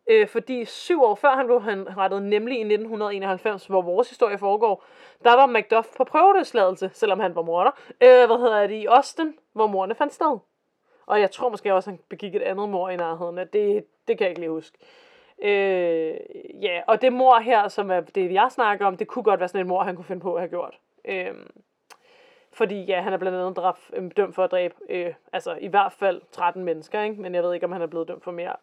[0.07, 4.83] øh, fordi syv år før han blev henrettet, nemlig i 1991, hvor vores historie foregår,
[5.23, 7.71] der var Macduff på prøveløsladelse, selvom han var morder.
[8.01, 10.37] Øh, hvad hedder det, i Austin, hvor morderne fandt sted.
[11.05, 13.37] Og jeg tror måske også, han begik et andet mor i nærheden.
[13.37, 14.77] Det, det kan jeg ikke lige huske.
[15.41, 16.15] Øh,
[16.61, 19.49] ja, og det mor her, som er det, jeg snakker om, det kunne godt være
[19.49, 20.79] sådan et mor, han kunne finde på at have gjort.
[21.05, 21.33] Øh,
[22.53, 25.67] fordi ja, han er blandt andet dræbt, øh, dømt for at dræbe, øh, altså i
[25.67, 27.21] hvert fald 13 mennesker, ikke?
[27.21, 28.55] men jeg ved ikke, om han er blevet dømt for mere.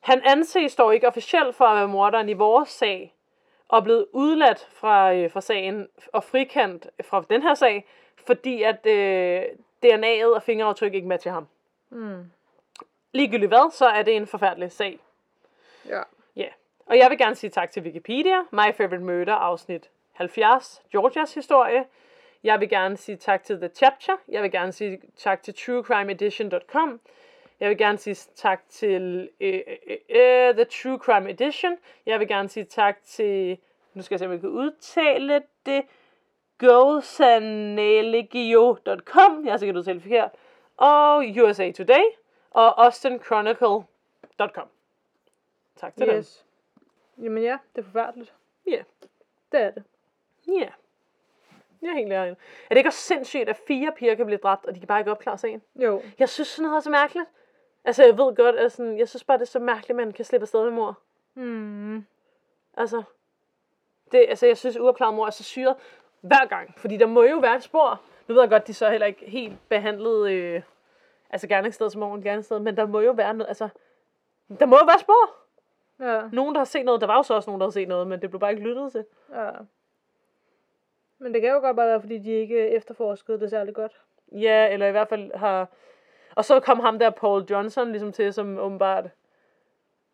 [0.00, 3.14] Han anses dog ikke officielt for at være morderen i vores sag,
[3.68, 7.86] og blevet udladt fra, øh, fra sagen og frikendt fra den her sag,
[8.26, 9.42] fordi at øh,
[9.84, 11.48] DNA'et og fingeraftryk ikke matcher ham.
[11.90, 12.30] Mm.
[13.12, 14.98] Ligegyldigt hvad, så er det en forfærdelig sag.
[15.88, 16.02] Ja.
[16.36, 16.48] Ja.
[16.86, 21.84] Og jeg vil gerne sige tak til Wikipedia, My Favorite Murder, afsnit 70, Georgias historie.
[22.42, 24.16] Jeg vil gerne sige tak til The Chapter.
[24.28, 27.00] Jeg vil gerne sige tak til truecrimeedition.com.
[27.60, 29.76] Jeg vil gerne sige tak til øh, øh,
[30.08, 31.76] øh, The True Crime Edition.
[32.06, 33.58] Jeg vil gerne sige tak til,
[33.94, 35.82] nu skal jeg se, om jeg kan udtale det,
[36.58, 39.44] gosanelegio.com.
[39.44, 40.30] Jeg har sikkert udtalt forkert.
[40.76, 42.04] Og USA Today.
[42.50, 44.68] Og austinchronicle.com.
[45.76, 46.18] Tak til dem.
[46.18, 46.46] Yes.
[47.22, 48.34] Jamen ja, det er forfærdeligt.
[48.66, 48.82] Ja.
[49.52, 49.84] Det er det.
[50.48, 50.68] Ja.
[51.82, 52.30] Jeg er helt ærlig.
[52.30, 52.36] Er
[52.68, 55.10] det ikke også sindssygt, at fire piger kan blive dræbt, og de kan bare ikke
[55.10, 55.62] opklare sagen?
[55.76, 56.02] Jo.
[56.18, 57.28] Jeg synes sådan noget er så mærkeligt.
[57.84, 60.12] Altså, jeg ved godt, at sådan, jeg synes bare, det er så mærkeligt, at man
[60.12, 60.98] kan slippe afsted med mor.
[61.34, 62.06] Mm.
[62.76, 63.02] Altså,
[64.12, 65.76] det, altså, jeg synes, uopklaret mor er så syret
[66.20, 66.74] hver gang.
[66.76, 68.00] Fordi der må jo være et spor.
[68.28, 70.62] Nu ved jeg godt, de så heller ikke helt behandlet, øh,
[71.30, 73.68] altså gerningssted som morgen gerningssted, men der må jo være noget, altså,
[74.60, 75.34] der må jo være spor.
[76.00, 76.28] Ja.
[76.32, 77.00] Nogen, der har set noget.
[77.00, 78.62] Der var jo så også nogen, der har set noget, men det blev bare ikke
[78.62, 79.04] lyttet til.
[79.34, 79.50] ja.
[81.20, 84.00] Men det kan jo godt bare være, fordi de ikke efterforskede det særlig godt.
[84.32, 85.68] Ja, eller i hvert fald har...
[86.38, 89.04] Og så kom ham der, Paul Johnson, ligesom til, som åbenbart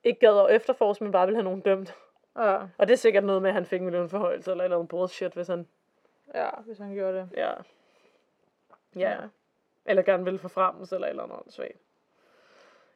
[0.04, 1.94] ikke gad at efterforske, men bare ville have nogen dømt.
[2.38, 2.56] Ja.
[2.78, 5.32] Og det er sikkert noget med, at han fik en million forhøjelse, eller noget bullshit,
[5.32, 5.66] hvis han
[6.34, 7.28] Ja, hvis han gjorde det.
[7.36, 7.52] Ja.
[8.96, 9.16] Ja.
[9.86, 11.78] Eller gerne vil forfremmes, eller et eller andet svagt.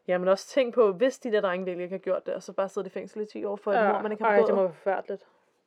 [0.08, 2.42] Ja, men også tænk på, hvis de der drenge virkelig ikke har gjort det, og
[2.42, 3.92] så bare sidde i fængsel i 10 år for et ja.
[3.92, 4.48] mor, man ikke har Ej, begået.
[4.48, 5.26] det må være forfærdeligt.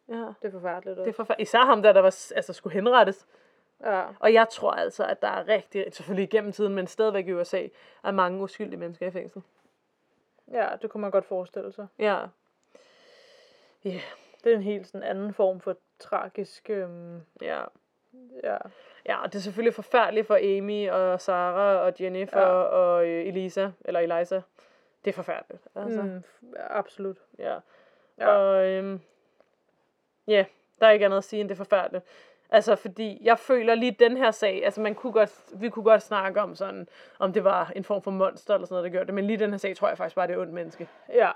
[0.09, 0.33] Ja.
[0.41, 0.97] Det er forfærdeligt.
[0.97, 1.49] Det er forfærdeligt.
[1.49, 3.27] Især ham der, der var, altså, skulle henrettes.
[3.83, 4.03] Ja.
[4.19, 7.67] Og jeg tror altså, at der er rigtig, selvfølgelig igennem tiden, men stadigvæk i USA,
[8.03, 9.41] er mange uskyldige mennesker i fængsel.
[10.51, 11.87] ja, det kunne man godt forestille sig.
[11.99, 12.25] Ja.
[13.85, 14.01] Ja.
[14.43, 16.69] Det er en helt sådan anden form for tragisk...
[16.69, 17.63] Øhm, Ja.
[18.43, 18.57] ja.
[19.05, 22.47] Ja, og det er selvfølgelig forfærdeligt for Amy og Sarah og Jennifer Ja.
[22.47, 24.41] og øh, Elisa, eller Eliza.
[25.05, 25.67] Det er forfærdeligt.
[25.75, 26.01] Altså.
[26.01, 26.23] Mm.
[26.59, 27.17] Absolut.
[27.39, 27.57] Ja.
[28.17, 28.27] Ja.
[28.27, 29.01] Og øhm,
[30.27, 30.45] ja,
[30.79, 32.05] der er ikke andet at sige, end det er forfærdeligt.
[32.51, 36.01] Altså, fordi jeg føler lige den her sag, altså man kunne godt, vi kunne godt
[36.01, 36.87] snakke om sådan,
[37.19, 39.37] om det var en form for monster eller sådan noget, der gjorde det, men lige
[39.37, 40.89] den her sag tror jeg faktisk bare, det er ondt menneske.
[41.09, 41.31] Ja.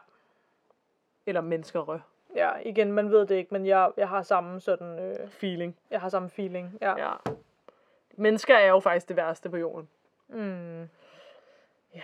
[1.26, 1.98] Eller menneskerø.
[2.36, 5.00] Ja, igen, man ved det ikke, men jeg, jeg har samme sådan...
[5.00, 5.78] Øh, Feeling.
[5.92, 6.78] jeg har samme feeling.
[6.82, 6.98] Ja.
[6.98, 7.14] Ja.
[8.18, 9.90] Mennesker er jo faktisk det værste på jorden.
[10.28, 10.90] Mm.
[11.96, 12.02] Ja.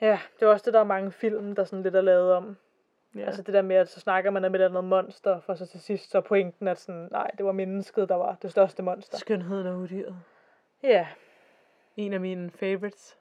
[0.00, 2.56] Ja, det er også det, der er mange film, der sådan lidt er lavet om.
[3.14, 3.20] Ja.
[3.20, 3.26] Ja.
[3.26, 5.66] Altså det der med, at så snakker man om et eller andet monster, for så
[5.66, 8.82] til sidst så er pointen, at sådan, nej, det var mennesket, der var det største
[8.82, 9.18] monster.
[9.18, 10.16] Skønheden og udyret.
[10.82, 11.06] Ja.
[11.96, 13.18] En af mine favorites.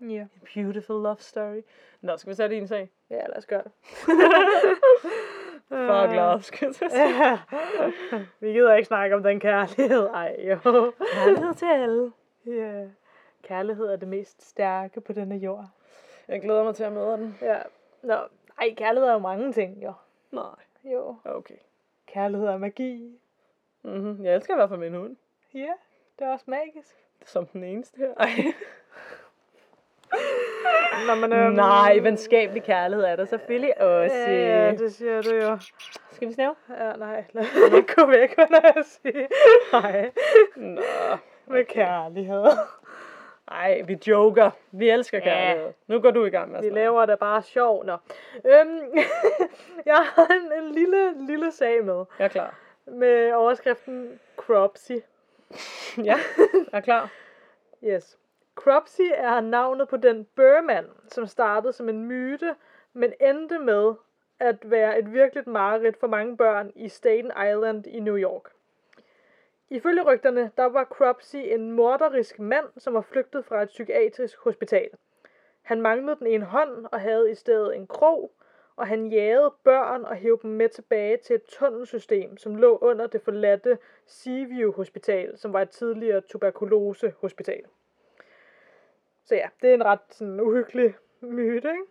[0.00, 0.26] Ja.
[0.54, 1.60] Beautiful love story.
[2.00, 2.90] Nå, skal vi sætte en sag?
[3.10, 3.72] Ja, lad os gøre det.
[5.68, 7.38] Fuck love, skal jeg sige.
[8.40, 10.06] Vi gider ikke snakke om den kærlighed.
[10.06, 10.58] Ej, jo.
[11.12, 12.12] Kærlighed til alle.
[12.46, 12.84] Ja.
[13.42, 15.68] Kærlighed er det mest stærke på denne jord.
[16.28, 17.38] Jeg glæder mig til at møde den.
[17.42, 17.58] Ja.
[18.02, 18.16] Nå,
[18.60, 19.92] ej, kærlighed er jo mange ting, jo.
[20.30, 20.44] Nej.
[20.84, 21.16] Jo.
[21.24, 21.56] Okay.
[22.06, 23.18] Kærlighed er magi.
[23.82, 24.24] Mm-hmm.
[24.24, 25.16] Jeg elsker i hvert fald min hund.
[25.54, 25.72] Ja,
[26.18, 26.96] det er også magisk.
[27.24, 28.14] Som den eneste her.
[28.16, 28.30] Ej.
[31.06, 34.16] Nå, men, øhm, Nej, venskabelig kærlighed er der selvfølgelig også.
[34.16, 35.58] Ja, ja, det siger du jo.
[36.12, 36.54] Skal vi snæve?
[36.70, 39.26] Ja, nej, lad mig gå væk, hvad jeg siger.
[39.72, 40.10] Nej,
[40.56, 40.82] Nå.
[41.46, 42.44] med kærlighed.
[43.50, 44.50] Ej, vi joker.
[44.70, 45.24] Vi elsker Ja.
[45.24, 45.72] kærlighed.
[45.86, 47.96] Nu går du i gang med Vi laver det bare sjov, nå.
[48.44, 48.80] Øhm,
[49.86, 52.58] jeg har en, en lille, lille sag med, Jeg er klar.
[52.86, 54.92] med overskriften Cropsy.
[55.98, 56.02] Ja,
[56.72, 57.10] jeg er klar.
[57.84, 58.18] Yes.
[58.54, 62.54] Cropsy er navnet på den børmand, som startede som en myte,
[62.92, 63.94] men endte med
[64.40, 68.42] at være et virkeligt mareridt for mange børn i Staten Island i New York.
[69.70, 74.90] Ifølge rygterne, der var Cropsy en morderisk mand, som var flygtet fra et psykiatrisk hospital.
[75.62, 78.32] Han manglede den ene hånd og havde i stedet en krog,
[78.76, 83.06] og han jagede børn og hævde dem med tilbage til et tunnelsystem, som lå under
[83.06, 87.64] det forladte Seaview Hospital, som var et tidligere tuberkulosehospital.
[89.24, 91.82] Så ja, det er en ret sådan, uhyggelig myte, ikke?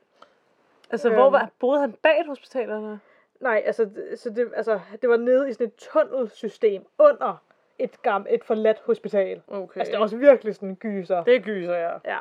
[0.91, 1.33] Altså, hvor Øhm.
[1.33, 2.97] var, boede han bag et hospital, eller?
[3.39, 7.43] Nej, altså, så det, altså, det var nede i sådan et tunnelsystem under
[7.79, 9.41] et, gam, et forladt hospital.
[9.47, 9.79] Okay.
[9.79, 11.23] Altså, det er også virkelig sådan en gyser.
[11.23, 11.99] Det gyser jeg.
[12.05, 12.19] Ja.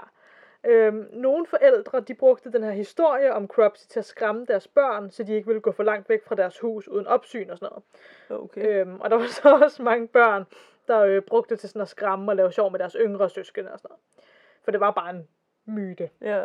[0.67, 5.11] Øhm, nogle forældre, de brugte den her historie om Cropsy til at skræmme deres børn,
[5.11, 7.73] så de ikke ville gå for langt væk fra deres hus uden opsyn og sådan
[8.29, 8.43] noget.
[8.43, 8.67] Okay.
[8.67, 10.45] Øhm, og der var så også mange børn,
[10.89, 13.73] der øh, brugte det til sådan at skræmme og lave sjov med deres yngre søskende
[13.73, 14.01] og sådan noget.
[14.65, 15.29] For det var bare en
[15.67, 16.11] myte.
[16.21, 16.45] Ja.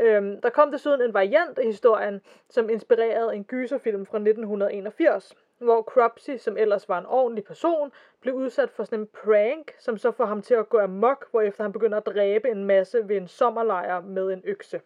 [0.00, 5.82] Øhm, der kom desuden en variant af historien, som inspirerede en gyserfilm fra 1981, hvor
[5.82, 10.10] Cropsy, som ellers var en ordentlig person, blev udsat for sådan en prank, som så
[10.10, 13.28] får ham til at gå amok, hvorefter han begynder at dræbe en masse ved en
[13.28, 14.80] sommerlejr med en økse.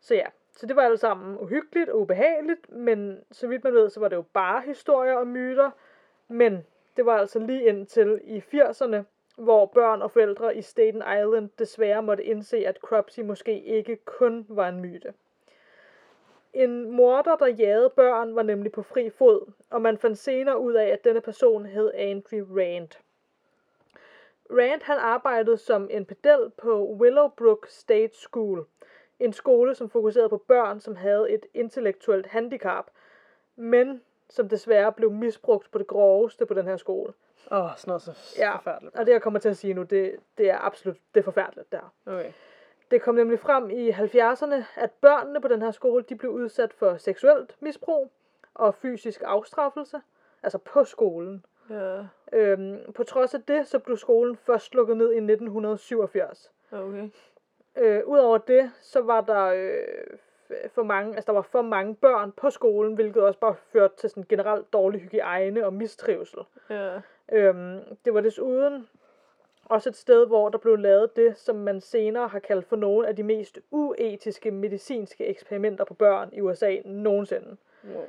[0.00, 3.90] Så ja, så det var alt sammen uhyggeligt og ubehageligt, men så vidt man ved,
[3.90, 5.70] så var det jo bare historier og myter,
[6.28, 6.66] men
[6.96, 8.96] det var altså lige indtil i 80'erne,
[9.36, 14.46] hvor børn og forældre i Staten Island desværre måtte indse, at Cropsy måske ikke kun
[14.48, 15.14] var en myte.
[16.52, 20.72] En morder, der jagede børn, var nemlig på fri fod, og man fandt senere ud
[20.74, 22.88] af, at denne person hed Andrew Rand.
[24.50, 28.64] Rand han arbejdede som en pedel på Willowbrook State School,
[29.18, 32.84] en skole, som fokuserede på børn, som havde et intellektuelt handicap,
[33.56, 37.12] men som desværre blev misbrugt på det groveste på den her skole.
[37.50, 38.56] Åh, oh, sådan noget så Ja.
[38.56, 38.96] forfærdeligt.
[38.96, 41.72] Og det, jeg kommer til at sige nu, det, det er absolut det er forfærdeligt
[41.72, 41.92] der.
[42.06, 42.32] Okay.
[42.90, 46.72] Det kom nemlig frem i 70'erne, at børnene på den her skole, de blev udsat
[46.72, 48.10] for seksuelt misbrug
[48.54, 50.00] og fysisk afstraffelse,
[50.42, 51.44] altså på skolen.
[51.70, 52.06] Ja.
[52.32, 56.52] Øhm, på trods af det, så blev skolen først lukket ned i 1987.
[56.72, 57.10] Okay.
[57.76, 60.18] Øh, Udover det, så var der øh,
[60.68, 64.10] for mange, altså der var for mange børn på skolen, hvilket også bare førte til
[64.10, 66.40] sådan generelt dårlig hygiejne og mistrivsel.
[66.70, 67.00] Ja.
[67.32, 68.88] Øhm, det var desuden
[69.70, 73.08] også et sted, hvor der blev lavet det, som man senere har kaldt for nogle
[73.08, 77.56] af de mest uetiske medicinske eksperimenter på børn i USA nogensinde.
[77.94, 78.04] Wow.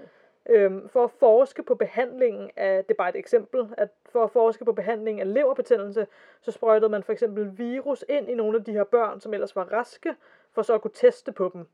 [0.50, 4.32] Øhm, for at forske på behandlingen af, det er bare et eksempel, at for at
[4.32, 6.08] forske på behandlingen af leverbetændelse,
[6.42, 9.56] så sprøjtede man for eksempel virus ind i nogle af de her børn, som ellers
[9.56, 10.16] var raske,
[10.54, 11.66] for så at kunne teste på dem.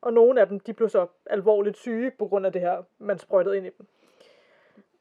[0.00, 3.18] Og nogle af dem, de blev så alvorligt syge på grund af det her, man
[3.18, 3.86] sprøjtede ind i dem.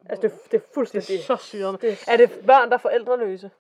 [0.09, 1.15] Altså, det, det er Det fuldstændig...
[1.15, 1.81] er så syret.
[1.81, 3.51] det- Er det børn, der er forældreløse?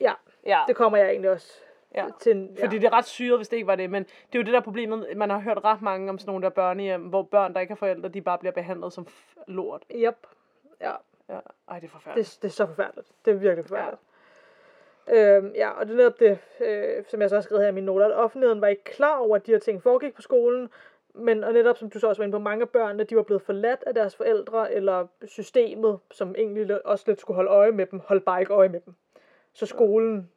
[0.00, 0.12] Ja,
[0.46, 0.60] Ja.
[0.68, 1.52] det kommer jeg egentlig også
[1.94, 2.06] Ja.
[2.20, 2.48] til.
[2.58, 2.64] Ja.
[2.64, 3.90] Fordi det er ret syret, hvis det ikke var det.
[3.90, 5.06] Men det er jo det der problemet.
[5.16, 7.76] Man har hørt ret mange om sådan nogle der børnehjem, hvor børn, der ikke har
[7.76, 9.06] forældre, de bare bliver behandlet som
[9.48, 9.84] lort.
[9.94, 10.14] Yep.
[10.80, 10.92] Ja,
[11.28, 11.38] Ja.
[11.68, 12.28] Ej, det er forfærdeligt.
[12.34, 13.08] det, det er så forfærdeligt.
[13.24, 14.02] Det er virkelig forfærdeligt.
[15.08, 15.36] Ja.
[15.36, 17.74] Øhm, ja, og det er netop det, øh, som jeg så har skrevet her i
[17.74, 20.68] mine noter, at offentligheden var ikke klar over, at de her ting foregik på skolen,
[21.14, 23.22] men og netop som du så også var inde på, mange af børnene, de var
[23.22, 27.86] blevet forladt af deres forældre, eller systemet, som egentlig også lidt skulle holde øje med
[27.86, 28.94] dem, holdt bare ikke øje med dem.
[29.54, 30.30] Så skolen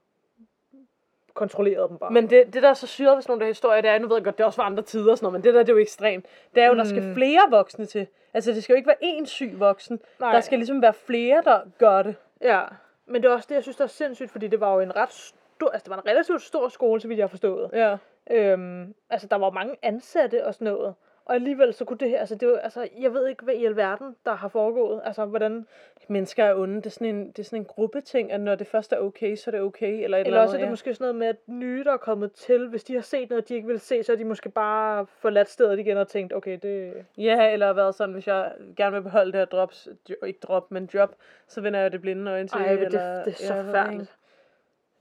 [1.34, 2.11] kontrollerede dem bare.
[2.11, 4.07] Men det, det der er så syret ved sådan nogle der historier, det er, nu
[4.07, 5.70] ved jeg godt, det også for andre tider og sådan noget, men det der, det
[5.70, 6.26] er jo ekstremt.
[6.55, 7.14] Det er jo, der skal Mm.
[7.14, 8.07] flere voksne til.
[8.34, 9.99] Altså, det skal jo ikke være én syg voksen.
[10.20, 10.34] Nej.
[10.34, 12.16] Der skal ligesom være flere, der gør det.
[12.41, 12.61] Ja,
[13.05, 14.95] men det er også det, jeg synes, der er sindssygt, fordi det var jo en
[14.95, 17.70] ret stor, altså det var en relativt stor skole, så vidt jeg har forstået.
[17.74, 17.97] Ja.
[18.32, 20.93] Øhm, altså, der var mange ansatte og sådan noget.
[21.26, 23.65] Og alligevel så kunne det her, altså, det var, altså, jeg ved ikke, hvad i
[23.65, 25.01] alverden, der har foregået.
[25.05, 25.65] Altså, hvordan,
[26.07, 26.76] Mennesker er onde.
[26.76, 29.36] Det er sådan en, det er sådan en gruppeting, at når det først er okay,
[29.36, 29.88] så er det okay.
[29.88, 31.93] Eller, et eller eller også er andet, det måske sådan noget med, at nye, der
[31.93, 34.24] er kommet til, hvis de har set noget, de ikke vil se, så er de
[34.24, 36.93] måske bare forladt stedet igen og tænkt, okay, det...
[37.17, 40.71] Ja, eller været sådan, hvis jeg gerne vil beholde det her drops, jo, ikke drop,
[40.71, 41.15] men job,
[41.47, 42.61] så vender jeg det blinde øjne til.
[42.61, 44.07] Ej, men det, eller, det er så ikke.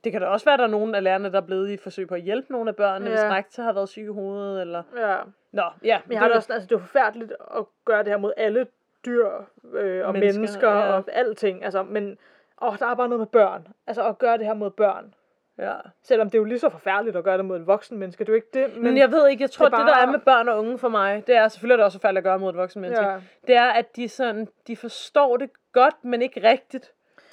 [0.04, 1.76] Det kan da også være, at der er nogen af lærerne, der er blevet i
[1.76, 3.16] forsøg på at hjælpe nogle af børnene, ja.
[3.16, 4.82] hvis rektor har været syg i hovedet, eller...
[4.96, 5.16] Ja,
[5.52, 6.00] Nå, ja.
[6.06, 8.66] men jeg har det også, altså, det er forfærdeligt at gøre det her mod alle
[9.06, 9.26] dyr
[9.74, 10.92] øh, og Mennesker, mennesker, ja.
[10.92, 12.18] og alting, altså, men
[12.62, 13.68] åh, der er bare noget med børn.
[13.86, 15.14] Altså, at gøre det her mod børn.
[15.58, 15.74] Ja.
[16.02, 18.28] Selvom det er jo lige så forfærdeligt at gøre det mod en voksen menneske, det
[18.28, 19.92] er jo ikke det, Men, men jeg ved ikke, jeg tror, det er det der
[19.94, 22.18] er bare- med børn og unge for mig, det er selvfølgelig er det også forfærdeligt
[22.18, 23.06] at gøre mod et voksen menneske.
[23.06, 23.20] Ja.
[23.46, 26.92] Det er, at de, sådan, de forstår det godt, men ikke rigtigt.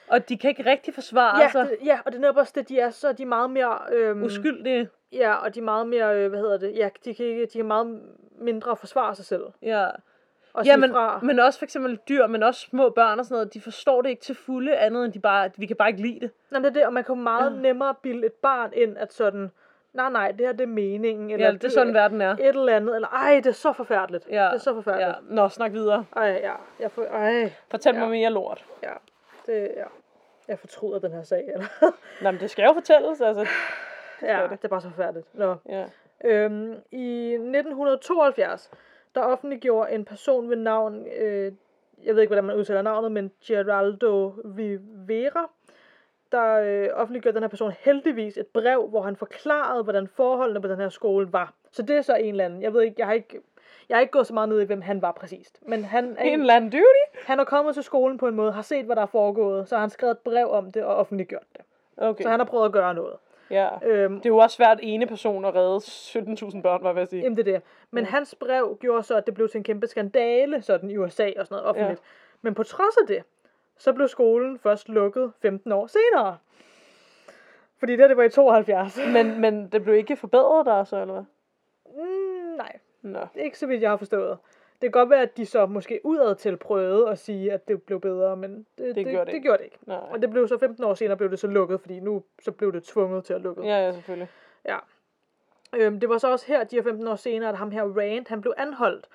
[0.10, 2.53] Og de kan ikke rigtig forsvare Ja, sig det, ja, og det er netop også
[2.55, 3.78] det, de er så, de er meget mere...
[3.91, 4.89] Øhm, uskyldige.
[5.12, 7.57] Ja, og de er meget mere, øh, hvad hedder det, ja, de kan, ikke, de
[7.57, 8.01] kan meget
[8.41, 9.43] mindre forsvare sig selv.
[9.62, 9.88] Ja.
[10.53, 11.20] Og Ja, men, fra.
[11.24, 14.10] men også for eksempel dyr, men også små børn og sådan noget, de forstår det
[14.10, 16.32] ikke til fulde andet, end de bare, vi kan bare ikke lide det.
[16.51, 19.51] Nej, det er det, og man kan meget nemmere bilde et barn ind, at sådan,
[19.93, 22.32] nej, nej, det her det er meningen, eller Ja, det er sådan, verden er.
[22.32, 24.28] et eller andet, eller ej, det er så forfærdeligt.
[24.30, 24.45] Ja.
[24.45, 24.78] Det er så Ja.
[24.78, 25.32] forfærdeligt.
[25.32, 26.05] Nå, snak videre.
[26.16, 27.99] Ej, ja, jeg får, ej, Fortæl Ja.
[27.99, 28.66] mig mere lort.
[28.84, 28.93] ja,
[29.45, 29.84] det, ja.
[30.49, 31.67] Jeg fortryder den her sag, eller?
[32.23, 33.47] Nå, men det skal jo fortælles, altså.
[34.21, 34.51] ja, det.
[34.51, 35.35] det er bare så forfærdeligt.
[35.35, 35.55] Nå.
[35.69, 35.85] Ja.
[36.25, 38.71] Øhm, I 1972,
[39.15, 41.51] der offentliggjorde en person ved navn, øh,
[42.03, 44.27] jeg ved ikke, hvordan man udtaler navnet, men Geraldo
[44.57, 45.49] Rivera,
[46.31, 50.67] der øh, offentliggjorde den her person heldigvis et brev, hvor han forklarede, hvordan forholdene på
[50.67, 51.53] den her skole var.
[51.71, 52.61] Så det er så en eller anden.
[52.61, 53.41] Jeg ved ikke, jeg har ikke,
[53.89, 55.59] jeg har ikke gået så meget ned i, hvem han var præcist.
[55.67, 57.25] Men han er, En eller anden duty?
[57.27, 59.75] han er kommet til skolen på en måde, har set, hvad der er foregået, så
[59.75, 61.61] har han skrevet et brev om det og offentliggjort det.
[61.97, 62.23] Okay.
[62.23, 63.13] Så han har prøvet at gøre noget.
[63.51, 63.69] Ja.
[63.83, 67.21] Øhm, Det er jo også svært ene person at redde 17.000 børn, var jeg sige.
[67.23, 67.61] Jamen det er det.
[67.91, 68.07] Men Mm.
[68.09, 71.45] hans brev gjorde så, at det blev til en kæmpe skandale sådan i USA og
[71.47, 71.99] sådan noget offentligt.
[71.99, 72.05] Ja.
[72.41, 73.23] Men på trods af det,
[73.77, 76.37] så blev skolen først lukket 15 år senere.
[77.79, 78.99] Fordi det, det var i 72.
[79.13, 81.23] Men, men det blev ikke forbedret der så, eller hvad?
[81.85, 83.19] Mm, nej, Nå.
[83.19, 84.37] det ikke så vidt, jeg har forstået.
[84.81, 87.83] Det kan godt være, at de så måske udad til prøvede at sige, at det
[87.83, 89.45] blev bedre, men det, det, gjorde det, det det ikke.
[89.45, 89.77] gjorde det ikke.
[89.85, 89.97] Nej.
[89.97, 92.73] Og det blev så 15 år senere, blev det så lukket, fordi nu så blev
[92.73, 93.63] det tvunget til at lukke.
[93.63, 94.29] Ja, ja, selvfølgelig.
[94.65, 94.77] Ja.
[95.75, 98.25] Øhm, det var så også her, de her 15 år senere, at ham her Rand,
[98.27, 99.07] han blev anholdt.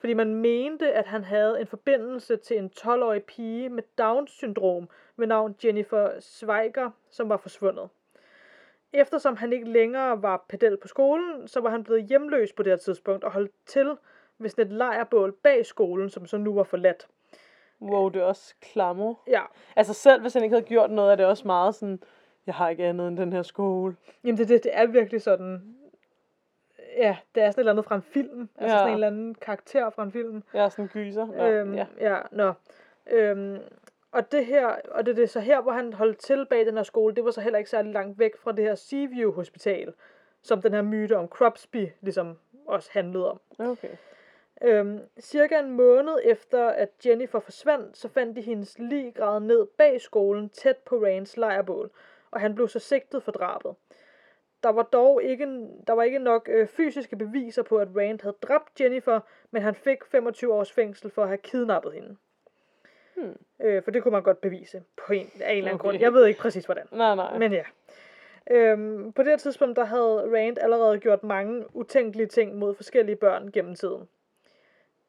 [0.00, 5.26] Fordi man mente, at han havde en forbindelse til en 12-årig pige med Down-syndrom ved
[5.26, 7.88] navn Jennifer Schweiger, som var forsvundet.
[8.92, 12.72] Eftersom han ikke længere var pedel på skolen, så var han blevet hjemløs på det
[12.72, 13.96] her tidspunkt og holdt til
[14.38, 17.08] ved sådan et lejrbål bag skolen, som så nu var forladt.
[17.80, 19.14] Wow, det er også klammer.
[19.26, 19.40] Ja,
[19.76, 22.02] Altså selv hvis han ikke havde gjort noget, er det også meget sådan,
[22.46, 23.96] jeg har ikke andet end den her skole.
[24.24, 25.76] jamen det, det, det er virkelig sådan...
[26.96, 28.48] Ja, det er sådan et eller andet fra en film.
[28.56, 28.78] Altså Ja.
[28.78, 30.42] sådan en eller anden karakter fra en film.
[30.52, 31.26] Er sådan en gyser.
[31.26, 31.86] Nå, Øhm, ja.
[32.00, 32.14] ja.
[32.14, 32.52] ja, nå.
[33.10, 33.58] Øhm,
[34.12, 36.76] og det her, og det, det er så her, hvor han holdt til bag den
[36.76, 39.92] her skole, det var så heller ikke særlig langt væk fra det her Seaview Hospital,
[40.42, 43.40] som den her myte om Crosby ligesom også handlede om.
[43.58, 43.88] Okay.
[44.62, 49.66] Øhm, cirka en måned efter, at Jennifer forsvandt, så fandt de hendes lig gravet ned
[49.78, 51.90] bag skolen, tæt på Rands lejrbål,
[52.30, 53.74] og han blev så sigtet for drabet.
[54.62, 55.46] Der var dog ikke,
[55.86, 59.74] der var ikke nok øh, fysiske beviser på, at Rand havde dræbt Jennifer, men han
[59.74, 62.16] fik 25 års fængsel for at have kidnappet hende.
[63.16, 63.36] Hmm.
[63.62, 65.82] Øh, for det kunne man godt bevise på en, af en eller anden Okay.
[65.82, 65.98] grund.
[66.00, 66.86] Jeg ved ikke præcis hvordan.
[66.92, 67.38] Nej, nej.
[67.38, 67.62] Men ja.
[68.50, 73.50] Øhm, på det tidspunkt, der havde Rand allerede gjort mange utænkelige ting mod forskellige børn
[73.52, 74.08] gennem tiden.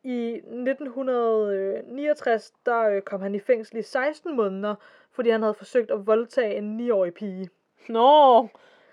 [0.04, 4.76] I 1969, der øh, kom han i fængsel i 16 måneder,
[5.12, 7.50] fordi han havde forsøgt at voldtage en 9-årig pige.
[7.90, 8.42] Nå,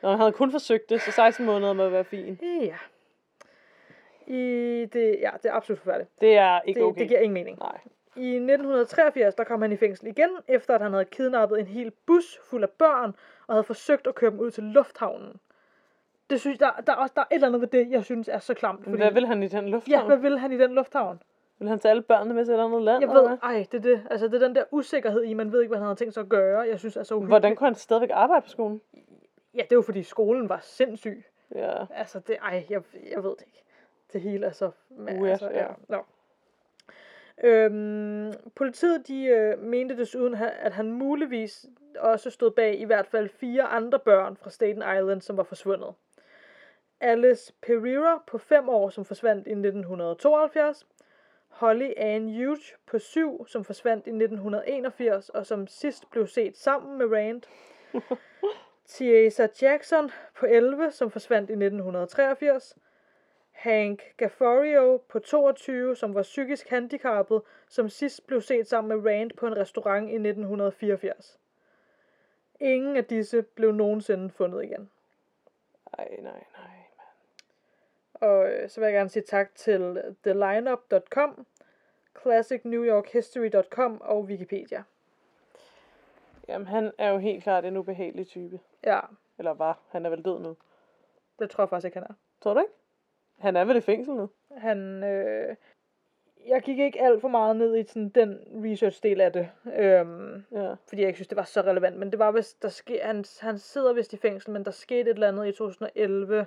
[0.03, 2.43] Nå, han havde kun forsøgt det, så 16 måneder må være fint.
[2.43, 2.75] Ja.
[4.27, 6.11] I det, ja, det er absolut forfærdeligt.
[6.21, 7.01] Det er ikke Det, okay.
[7.01, 7.59] det giver ingen mening.
[7.59, 7.79] Nej.
[8.21, 11.93] I 1983, der kom han i fængsel igen, efter at han havde kidnappet en hel
[12.07, 13.17] bus fuld af børn,
[13.47, 15.37] og havde forsøgt at køre dem ud til lufthavnen.
[16.31, 18.29] Det synes, der, der, er også, der er et eller andet ved det, jeg synes
[18.29, 18.87] er så klamt.
[18.87, 20.07] Men hvad vil han i den Ja, lufthavn?
[20.07, 21.23] hvad vil han i den lufthavn?
[21.59, 23.03] Vil han tage alle børnene med til et andet land?
[23.03, 24.07] Jeg eller ved, ej, det er det.
[24.11, 26.21] Altså, det er den der usikkerhed i, man ved ikke, hvad han havde tænkt sig
[26.21, 26.61] at gøre.
[26.61, 27.31] Jeg synes, er så uhyggeligt.
[27.33, 28.81] Hvordan kunne han stadigvæk arbejde på skolen?
[29.55, 31.25] Ja, det jo fordi skolen var sindssyg.
[31.55, 31.85] Ja.
[31.95, 33.65] Altså, det, ej, jeg, jeg ved det ikke.
[34.13, 34.71] Det hele er så...
[34.91, 35.67] Men, Weird, altså, ja.
[35.89, 36.05] Nå.
[37.45, 41.67] Øhm, politiet de øh, mente desuden, at han muligvis
[41.99, 45.95] også stod bag i hvert fald fire andre børn fra Staten Island, som var forsvundet.
[47.01, 50.87] Alice Pereira på 5 år, som forsvandt i 1972.
[51.49, 56.99] Holly Ann Hughes på 7, som forsvandt i 1981, og som sidst blev set sammen
[56.99, 57.43] med Rand.
[58.87, 62.77] Tiesa Jackson på 11, som forsvandt i 1983.
[63.61, 69.31] Hank Gafforio på 22, som var psykisk handicappet, som sidst blev set sammen med Rand
[69.31, 71.39] på en restaurant i 1984.
[72.61, 74.91] Ingen af disse blev nogensinde fundet igen.
[75.99, 76.71] Ej, nej, nej.
[78.15, 81.47] Og øh, så vil jeg gerne sige tak til thelineup.com,
[82.23, 84.83] classicnewyorkhistory.com og Wikipedia.
[86.49, 88.61] Jamen, han er jo helt klart en ubehagelig type.
[88.85, 89.01] Ja,
[89.39, 89.79] Eller var.
[89.89, 90.57] Han er vel død nu.
[91.39, 92.15] det tror jeg faktisk ikke, han er.
[92.41, 92.80] Tror du ikke?
[93.41, 94.31] Han er vel i fængsel nu?
[94.57, 95.57] Han, øh,
[96.49, 100.75] jeg gik ikke alt for meget ned i sådan, den research-del af det, øhm, Ja.
[100.89, 101.97] fordi jeg ikke synes, det var så relevant.
[101.97, 105.01] Men det var vist, der ske, han, han sidder vist i fængsel, men der skete
[105.11, 106.47] et eller andet i 2011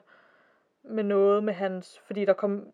[0.84, 2.68] med noget med hans, fordi der kom,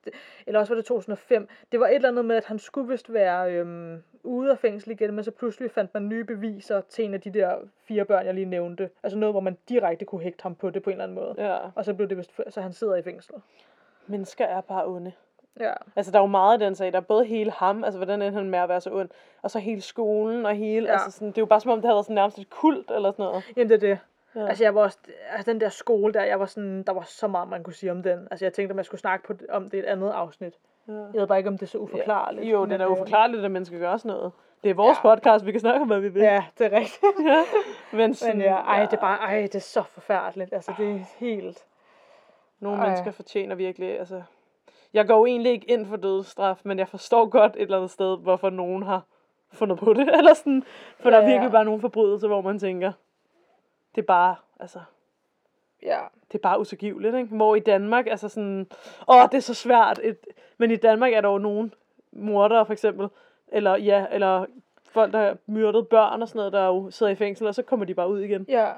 [0.47, 3.13] eller også var det 2005, det var et eller andet med, at han skulle vist
[3.13, 7.13] være øhm, ude af fængsel igen, men så pludselig fandt man nye beviser til en
[7.13, 8.89] af de der fire børn, jeg lige nævnte.
[9.03, 11.35] Altså noget, hvor man direkte kunne hægte ham på det på en eller anden måde.
[11.37, 11.59] Ja.
[11.75, 13.35] Og så blev det vist, så han sidder i fængsel.
[14.09, 15.11] Mennesker er bare onde.
[15.59, 15.73] Ja.
[15.95, 16.91] Altså, der er jo meget i den sag.
[16.91, 19.09] Der er både hele ham, altså hvordan endte han med at være så ond,
[19.41, 20.91] og så hele skolen og hele, Ja.
[20.93, 20.99] ja.
[21.03, 22.91] altså sådan, det er jo bare som om, det havde været sådan nærmest et kult
[22.91, 23.43] eller sådan noget.
[23.57, 23.99] Jamen det er det.
[24.35, 24.41] Ja.
[24.41, 24.47] Ja.
[24.47, 24.97] Altså jeg var også,
[25.31, 27.91] altså den der skole der, jeg var sådan, der var så meget, man kunne sige
[27.91, 28.27] om den.
[28.31, 30.53] Altså jeg tænkte, at man skulle snakke på, om det i et andet afsnit.
[30.87, 30.93] Ja.
[30.93, 32.51] Jeg ved bare ikke, om det er så uforklarligt.
[32.51, 34.31] Jo, det er da øh, uforklarligt, at man skal gøre sådan noget.
[34.63, 35.09] Det er vores Ja.
[35.09, 35.15] ja.
[35.15, 36.21] podcast, vi kan snakke om, hvad vi vil.
[36.21, 37.03] Ja, det er rigtigt.
[37.93, 40.53] Men, sådan, Men ja, ej, det er bare, ej, det er så forfærdeligt.
[40.53, 41.65] Altså det er helt,
[42.59, 42.85] Nogle Ej.
[42.85, 44.21] mennesker fortjener virkelig, altså...
[44.93, 47.91] Jeg går jo egentlig ikke ind for dødsstraf, men jeg forstår godt et eller andet
[47.91, 49.01] sted, hvorfor nogen har
[49.53, 50.09] fundet på det.
[50.17, 50.63] Eller sådan,
[50.99, 51.31] for ja, der er Ja.
[51.31, 52.91] virkelig bare nogle forbrydelser, hvor man tænker,
[53.95, 54.79] det er bare, altså,
[55.83, 55.99] ja.
[56.27, 57.35] det er bare utilgiveligt, ikke?
[57.35, 58.67] Hvor i Danmark, altså sådan,
[59.07, 59.99] åh, det er så svært.
[60.03, 60.17] Et,
[60.57, 61.73] men i Danmark er der jo nogen
[62.11, 63.07] mordere, for eksempel,
[63.47, 64.45] eller ja, eller
[64.89, 67.63] folk, der har myrdet børn og sådan noget, der jo sidder i fængsel, og så
[67.63, 68.45] kommer de bare ud igen.
[68.49, 68.71] Ja,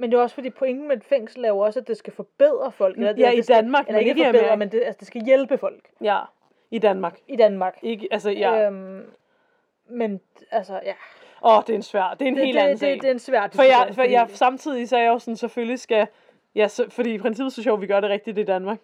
[0.00, 2.12] men det er også fordi pointen med et fængsel er jo også, at det skal
[2.12, 2.96] forbedre folk.
[2.96, 4.56] Eller, Ja, i det skal, Danmark, eller ikke ikke forbedre, Amerika.
[4.56, 6.20] men det, altså, det skal hjælpe folk Ja,
[6.70, 7.18] i Danmark.
[7.28, 7.78] i Danmark.
[7.82, 8.66] Ikke, altså, ja.
[8.66, 9.06] Øhm,
[9.88, 10.20] men
[10.50, 10.92] altså, ja.
[11.44, 12.90] Åh, det er en svær, det er en Det, helt det, anden det, sag.
[12.92, 15.36] det, det er en svær For jeg, for jeg, samtidig så er jeg jo sådan,
[15.36, 16.06] selvfølgelig skal,
[16.54, 18.78] ja, så, fordi i princippet så sjovt, vi gør det rigtigt i Danmark.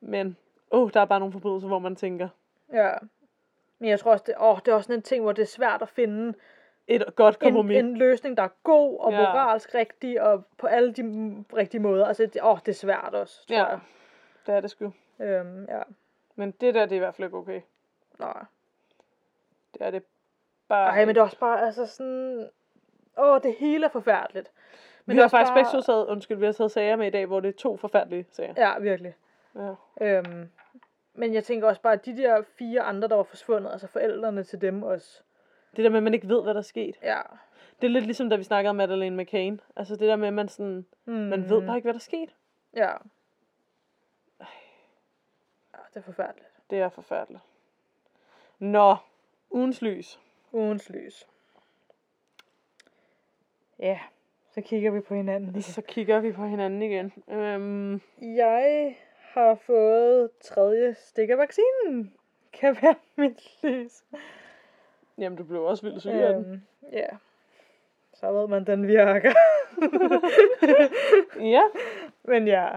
[0.00, 0.36] Men,
[0.70, 2.28] åh, oh, der er bare nogle forbrydelser, hvor man tænker,
[2.72, 2.90] Ja.
[3.78, 5.46] Men jeg tror også, det, åh, det er også sådan en ting, hvor det er
[5.46, 6.34] svært at finde
[6.90, 7.76] et godt en, kompromis.
[7.78, 9.18] en løsning, der er god og Ja.
[9.18, 11.02] moralsk rigtig, og på alle de
[11.56, 12.06] rigtige måder.
[12.06, 13.64] Altså, det, åh, det er svært også, tror Ja.
[13.66, 13.78] jeg.
[14.46, 14.92] Det er det sgu.
[15.20, 15.82] Øhm, ja.
[16.36, 17.60] Men det der, det er i hvert fald ikke okay.
[18.18, 18.44] Nej.
[19.74, 20.02] Det er det
[20.68, 22.48] bare Ej, men det er også bare, altså sådan...
[23.18, 24.50] Åh, det hele er forfærdeligt.
[25.06, 27.26] Men vi har faktisk bare- begge taget, undskyld, vi har taget sager med i dag,
[27.26, 28.54] hvor det er to forfærdelige sager.
[28.56, 29.14] Ja, virkelig.
[29.54, 29.74] Ja.
[30.00, 30.48] Øhm,
[31.14, 34.42] men jeg tænker også bare, at de der fire andre, der var forsvundet, altså forældrene
[34.44, 35.22] til dem også.
[35.76, 36.96] Det der med, at man ikke ved, hvad der er sket.
[37.02, 37.20] Ja.
[37.80, 39.60] Det er lidt ligesom, da vi snakkede om Madeleine McCain.
[39.76, 42.00] Altså det der med, at man, sådan, Mm, man ved bare ikke, hvad der er
[42.00, 42.34] sket.
[42.76, 42.90] Ja.
[45.72, 46.48] Ja, det er forfærdeligt.
[46.70, 47.42] Det er forfærdeligt.
[48.58, 48.96] Nå,
[49.50, 50.20] ugens lys.
[50.52, 51.26] Ugens lys.
[53.78, 53.98] Ja,
[54.54, 55.62] så kigger vi på hinanden.
[55.62, 57.12] Så kigger vi på hinanden igen.
[57.28, 58.00] Øhm,
[58.36, 62.14] Jeg har fået tredje stik af vaccinen.
[62.52, 64.04] Kan være mit lys.
[65.20, 66.44] Jamen, du blev også vildt syg af den.
[66.52, 66.60] Øhm,
[66.92, 67.06] ja.
[68.14, 69.32] Så ved man, den virker.
[71.40, 71.62] Ja,
[72.24, 72.68] Men ja,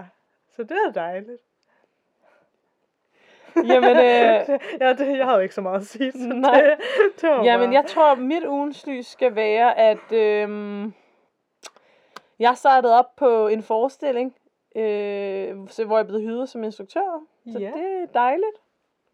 [0.56, 1.42] så det er dejligt.
[3.56, 6.12] jamen, øh, ja, det, jeg havde ikke så meget at sige.
[6.12, 6.60] Så Nej.
[6.60, 6.76] Det,
[7.20, 10.92] det var jamen, bare- jeg tror, mit ugens lys skal være, at øhm,
[12.38, 14.34] jeg startede op på en forestilling,
[14.76, 17.22] øh, hvor jeg blev hyret som instruktør.
[17.52, 17.70] Så Ja.
[17.76, 18.56] det er dejligt.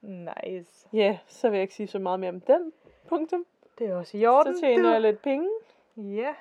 [0.03, 0.89] Nice.
[0.93, 2.73] Ja, yeah, så vil jeg ikke sige så meget mere om den.
[3.11, 3.45] Punktum.
[3.79, 4.55] Det er også i orden.
[4.55, 5.49] Så tjener jeg lidt penge.
[5.97, 6.35] Ja.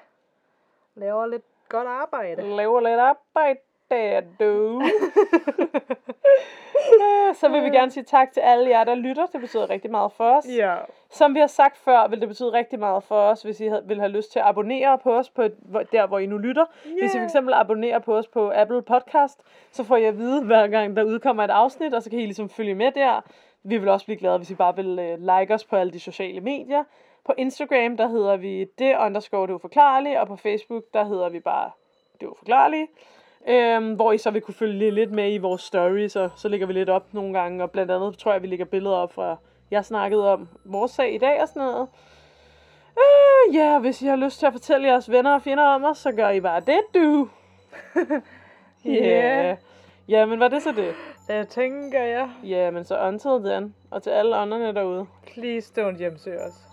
[0.95, 2.55] Laver lidt godt arbejde.
[2.55, 3.59] Laver lidt arbejde
[3.89, 4.81] der, du.
[7.39, 9.25] Så vil vi gerne sige tak til alle jer, der lytter.
[9.25, 10.45] Det betyder rigtig meget for os.
[10.57, 10.75] Ja.
[11.09, 13.99] Som vi har sagt før, vil det betyde rigtig meget for os, hvis I vil
[13.99, 15.43] have lyst til at abonnere på os på
[15.91, 16.65] der, hvor I nu lytter.
[16.87, 16.99] Yeah.
[16.99, 19.39] Hvis I fx abonnerer på os på Apple Podcast,
[19.71, 22.25] så får I at vide, hver gang der udkommer et afsnit, og så kan I
[22.25, 23.21] ligesom følge med der.
[23.63, 25.99] Vi vil også blive glade, hvis I bare vil øh, like os på alle de
[25.99, 26.83] sociale medier.
[27.25, 31.39] På Instagram, der hedder vi det underscore det uforklarlige, og på Facebook, der hedder vi
[31.39, 31.71] bare
[32.21, 32.87] det uforklarlige.
[33.47, 36.67] Øhm, hvor I så vil kunne følge lidt med i vores stories, og så lægger
[36.67, 39.37] vi lidt op nogle gange, og blandt andet tror jeg, vi lægger billeder op fra,
[39.71, 41.87] jeg snakkede om vores sag i dag og sådan noget.
[42.97, 45.97] Øh, ja, hvis I har lyst til at fortælle jeres venner og fjender om os,
[45.97, 47.29] så gør I bare det, du.
[48.85, 48.91] Ja.
[48.91, 49.55] Ja.
[50.09, 50.93] Ja, men var det så det?
[51.27, 52.29] Det tænker jeg.
[52.43, 55.05] Ja, men så until then, og til alle ånderne derude.
[55.33, 56.68] Please don't hjemsøge os.